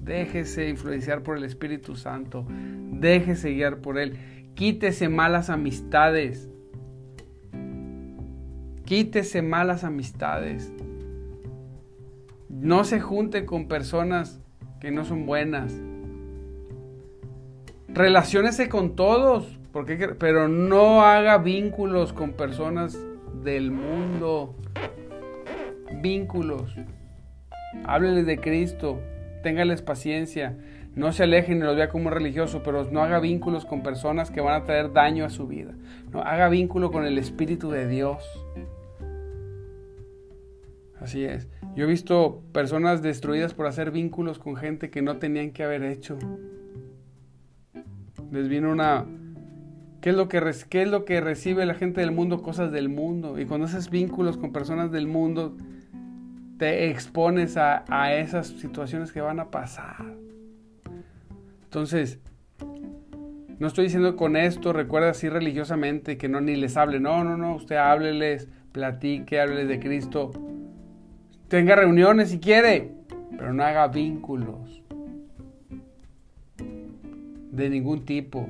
Déjese 0.02 0.68
influenciar 0.68 1.22
por 1.22 1.38
el 1.38 1.44
Espíritu 1.44 1.96
Santo. 1.96 2.46
Déjese 2.50 3.52
guiar 3.52 3.78
por 3.78 4.00
Él. 4.00 4.18
Quítese 4.56 5.08
malas 5.08 5.50
amistades. 5.50 6.50
Quítese 8.86 9.42
malas 9.42 9.84
amistades. 9.84 10.74
No 12.62 12.84
se 12.84 13.00
junte 13.00 13.46
con 13.46 13.70
personas 13.70 14.42
que 14.82 14.92
no 14.92 15.06
son 15.06 15.26
buenas. 15.26 15.74
Relaciónese 17.88 18.68
con 18.68 18.98
todos, 18.98 19.58
porque, 19.72 20.10
pero 20.20 20.50
no 20.50 21.04
haga 21.04 21.38
vínculos 21.38 22.12
con 22.12 22.34
personas 22.34 23.00
del 23.44 23.72
mundo. 23.72 24.56
Vínculos. 26.02 26.76
Hábleles 27.86 28.26
de 28.26 28.40
Cristo. 28.42 29.00
Téngales 29.42 29.82
paciencia. 29.82 30.58
No 30.96 31.14
se 31.14 31.24
alejen 31.24 31.60
y 31.60 31.62
los 31.62 31.78
vea 31.78 31.88
como 31.88 32.10
religioso, 32.10 32.62
pero 32.62 32.84
no 32.92 33.02
haga 33.02 33.22
vínculos 33.22 33.64
con 33.66 33.84
personas 33.84 34.32
que 34.32 34.42
van 34.42 34.62
a 34.62 34.66
traer 34.66 34.92
daño 34.92 35.24
a 35.24 35.30
su 35.30 35.48
vida. 35.48 35.72
No, 36.12 36.24
haga 36.24 36.50
vínculo 36.50 36.92
con 36.92 37.06
el 37.06 37.18
Espíritu 37.18 37.72
de 37.72 37.88
Dios. 37.88 38.22
Así 41.00 41.24
es. 41.24 41.48
Yo 41.80 41.86
he 41.86 41.88
visto 41.88 42.44
personas 42.52 43.02
destruidas 43.02 43.54
por 43.54 43.66
hacer 43.66 43.92
vínculos 43.92 44.38
con 44.38 44.58
gente 44.58 44.90
que 44.90 45.02
no 45.02 45.16
tenían 45.16 45.52
que 45.52 45.64
haber 45.64 45.84
hecho. 45.84 46.20
Les 48.34 48.50
viene 48.50 48.68
una... 48.68 49.06
¿Qué 50.02 50.10
es, 50.10 50.16
lo 50.18 50.28
que, 50.28 50.42
¿Qué 50.70 50.82
es 50.82 50.90
lo 50.90 51.06
que 51.06 51.22
recibe 51.22 51.66
la 51.66 51.76
gente 51.76 52.02
del 52.02 52.12
mundo? 52.12 52.42
Cosas 52.42 52.74
del 52.74 52.90
mundo. 52.90 53.40
Y 53.40 53.46
cuando 53.46 53.68
haces 53.68 53.90
vínculos 53.90 54.36
con 54.36 54.52
personas 54.52 54.92
del 54.92 55.08
mundo, 55.08 55.56
te 56.58 56.90
expones 56.90 57.56
a, 57.56 57.86
a 57.88 58.14
esas 58.14 58.48
situaciones 58.48 59.14
que 59.14 59.22
van 59.22 59.40
a 59.40 59.50
pasar. 59.50 60.18
Entonces, 61.64 62.20
no 63.58 63.68
estoy 63.68 63.86
diciendo 63.86 64.18
con 64.18 64.36
esto, 64.36 64.74
recuerda 64.74 65.12
así 65.12 65.30
religiosamente 65.30 66.18
que 66.18 66.28
no 66.28 66.42
ni 66.42 66.58
les 66.58 66.76
hable. 66.76 67.00
No, 67.00 67.24
no, 67.24 67.38
no, 67.38 67.56
usted 67.56 67.78
hábleles, 67.78 68.50
platique, 68.74 69.40
hábleles 69.40 69.70
de 69.70 69.80
Cristo 69.80 70.32
Tenga 71.50 71.76
reuniones 71.76 72.30
si 72.30 72.40
quiere, 72.40 72.92
pero 73.32 73.54
no 73.54 73.64
haga 73.64 73.88
vínculos 73.88 74.84
de 77.52 77.70
ningún 77.72 78.06
tipo, 78.06 78.48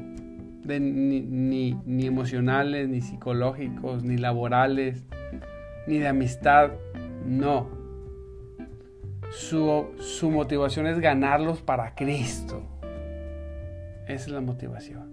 de, 0.66 0.82
ni, 0.82 2.06
emocionales, 2.06 2.90
ni 2.90 3.00
psicológicos, 3.00 4.04
ni 4.04 4.18
laborales, 4.18 5.06
ni 5.88 5.98
de 5.98 6.10
amistad. 6.10 6.72
No. 7.26 7.70
Su, 9.32 9.92
su 10.00 10.30
motivación 10.30 10.86
es 10.86 11.00
ganarlos 11.00 11.62
para 11.62 11.96
Cristo. 11.96 12.64
Esa 14.08 14.14
es 14.14 14.28
la 14.28 14.42
motivación. 14.42 15.08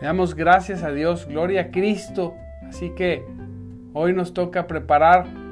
Le 0.00 0.06
damos 0.06 0.36
gracias 0.36 0.84
a 0.84 0.92
Dios, 0.92 1.26
gloria 1.26 1.62
a 1.62 1.70
Cristo. 1.72 2.36
Así 2.68 2.90
que 2.90 3.24
hoy 3.92 4.12
nos 4.12 4.34
toca 4.34 4.68
preparar 4.68 5.45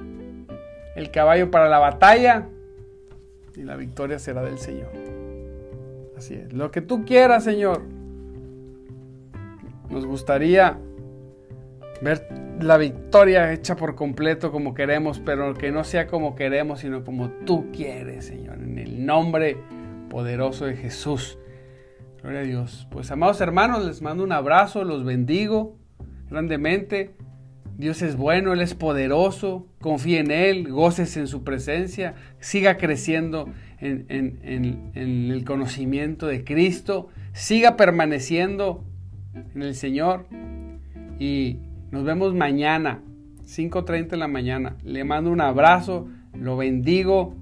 el 0.95 1.11
caballo 1.11 1.51
para 1.51 1.69
la 1.69 1.79
batalla 1.79 2.49
y 3.57 3.63
la 3.63 3.77
victoria 3.77 4.19
será 4.19 4.43
del 4.43 4.59
Señor. 4.59 4.91
Así 6.17 6.35
es, 6.35 6.53
lo 6.53 6.71
que 6.71 6.81
tú 6.81 7.05
quieras, 7.05 7.45
Señor. 7.45 7.83
Nos 9.91 10.07
gustaría 10.07 10.79
ver 12.01 12.27
la 12.61 12.77
victoria 12.77 13.53
hecha 13.53 13.77
por 13.77 13.95
completo 13.95 14.51
como 14.53 14.75
queremos, 14.75 15.21
pero 15.21 15.55
que 15.55 15.73
no 15.73 15.85
sea 15.85 16.07
como 16.07 16.35
queremos, 16.35 16.81
sino 16.81 17.05
como 17.05 17.31
tú 17.45 17.71
quieres, 17.73 18.27
Señor, 18.27 18.59
en 18.59 18.79
el 18.79 19.05
nombre 19.05 19.57
poderoso 20.09 20.67
de 20.67 20.77
Jesús. 20.77 21.39
Gloria 22.23 22.41
a 22.41 22.45
Dios. 22.45 22.87
Pues 22.91 23.11
amados 23.11 23.41
hermanos, 23.41 23.85
les 23.85 24.01
mando 24.01 24.25
un 24.25 24.33
abrazo, 24.33 24.85
los 24.85 25.05
bendigo 25.05 25.77
grandemente. 26.31 27.15
Dios 27.77 28.03
es 28.03 28.17
bueno, 28.17 28.53
Él 28.53 28.61
es 28.61 28.75
poderoso, 28.75 29.67
confíe 29.81 30.21
en 30.21 30.31
Él, 30.31 30.69
goces 30.69 31.17
en 31.17 31.27
su 31.27 31.43
presencia, 31.43 32.15
siga 32.39 32.77
creciendo 32.77 33.49
en, 33.81 34.91
el 34.95 35.45
conocimiento 35.45 36.27
de 36.27 36.45
Cristo, 36.45 37.09
siga 37.33 37.77
permaneciendo 37.77 38.85
en 39.55 39.63
el 39.63 39.75
Señor 39.75 40.27
y 41.19 41.59
nos 41.91 42.05
vemos 42.05 42.35
mañana, 42.35 43.03
5.30 43.45 44.09
de 44.09 44.17
la 44.17 44.29
mañana. 44.29 44.77
Le 44.85 45.05
mando 45.05 45.31
un 45.31 45.41
abrazo, 45.41 46.09
lo 46.33 46.57
bendigo, 46.57 47.35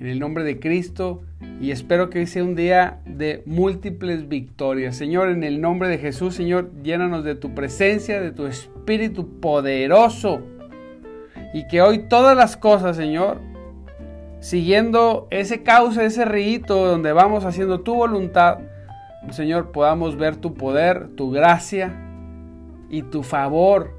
en 0.00 0.06
el 0.06 0.18
nombre 0.18 0.44
de 0.44 0.60
Cristo 0.60 1.22
y 1.60 1.70
espero 1.70 2.10
que 2.10 2.18
hoy 2.18 2.26
sea 2.26 2.44
un 2.44 2.54
día 2.54 3.00
de 3.06 3.42
múltiples 3.46 4.28
victorias. 4.28 4.96
Señor, 4.96 5.30
en 5.30 5.42
el 5.42 5.60
nombre 5.60 5.88
de 5.88 5.98
Jesús, 5.98 6.34
Señor, 6.34 6.70
llénanos 6.82 7.24
de 7.24 7.34
tu 7.34 7.54
presencia, 7.54 8.20
de 8.20 8.30
tu 8.30 8.46
espíritu 8.46 9.40
poderoso 9.40 10.42
y 11.54 11.66
que 11.66 11.80
hoy 11.80 12.00
todas 12.08 12.36
las 12.36 12.56
cosas, 12.56 12.96
Señor, 12.96 13.40
siguiendo 14.40 15.28
ese 15.30 15.62
cauce, 15.62 16.04
ese 16.04 16.26
rito 16.26 16.86
donde 16.86 17.12
vamos 17.12 17.44
haciendo 17.44 17.80
tu 17.80 17.94
voluntad, 17.94 18.58
Señor, 19.30 19.72
podamos 19.72 20.16
ver 20.16 20.36
tu 20.36 20.54
poder, 20.54 21.08
tu 21.16 21.30
gracia 21.30 21.94
y 22.90 23.02
tu 23.02 23.22
favor 23.22 23.94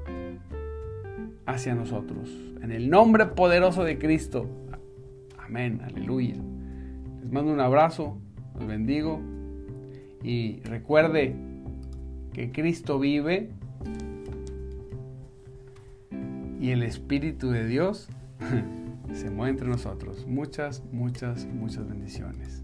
hacia 1.44 1.74
nosotros. 1.74 2.30
En 2.62 2.70
el 2.70 2.88
nombre 2.88 3.26
poderoso 3.26 3.82
de 3.82 3.98
Cristo. 3.98 4.46
Amén, 5.38 5.80
aleluya. 5.84 6.34
Les 7.28 7.34
mando 7.34 7.52
un 7.52 7.60
abrazo, 7.60 8.16
los 8.54 8.66
bendigo 8.66 9.20
y 10.22 10.60
recuerde 10.60 11.36
que 12.32 12.50
Cristo 12.52 12.98
vive 12.98 13.50
y 16.58 16.70
el 16.70 16.82
Espíritu 16.82 17.50
de 17.50 17.66
Dios 17.66 18.08
se 19.12 19.28
mueve 19.28 19.50
entre 19.50 19.68
nosotros. 19.68 20.26
Muchas, 20.26 20.82
muchas, 20.90 21.44
muchas 21.44 21.86
bendiciones. 21.86 22.62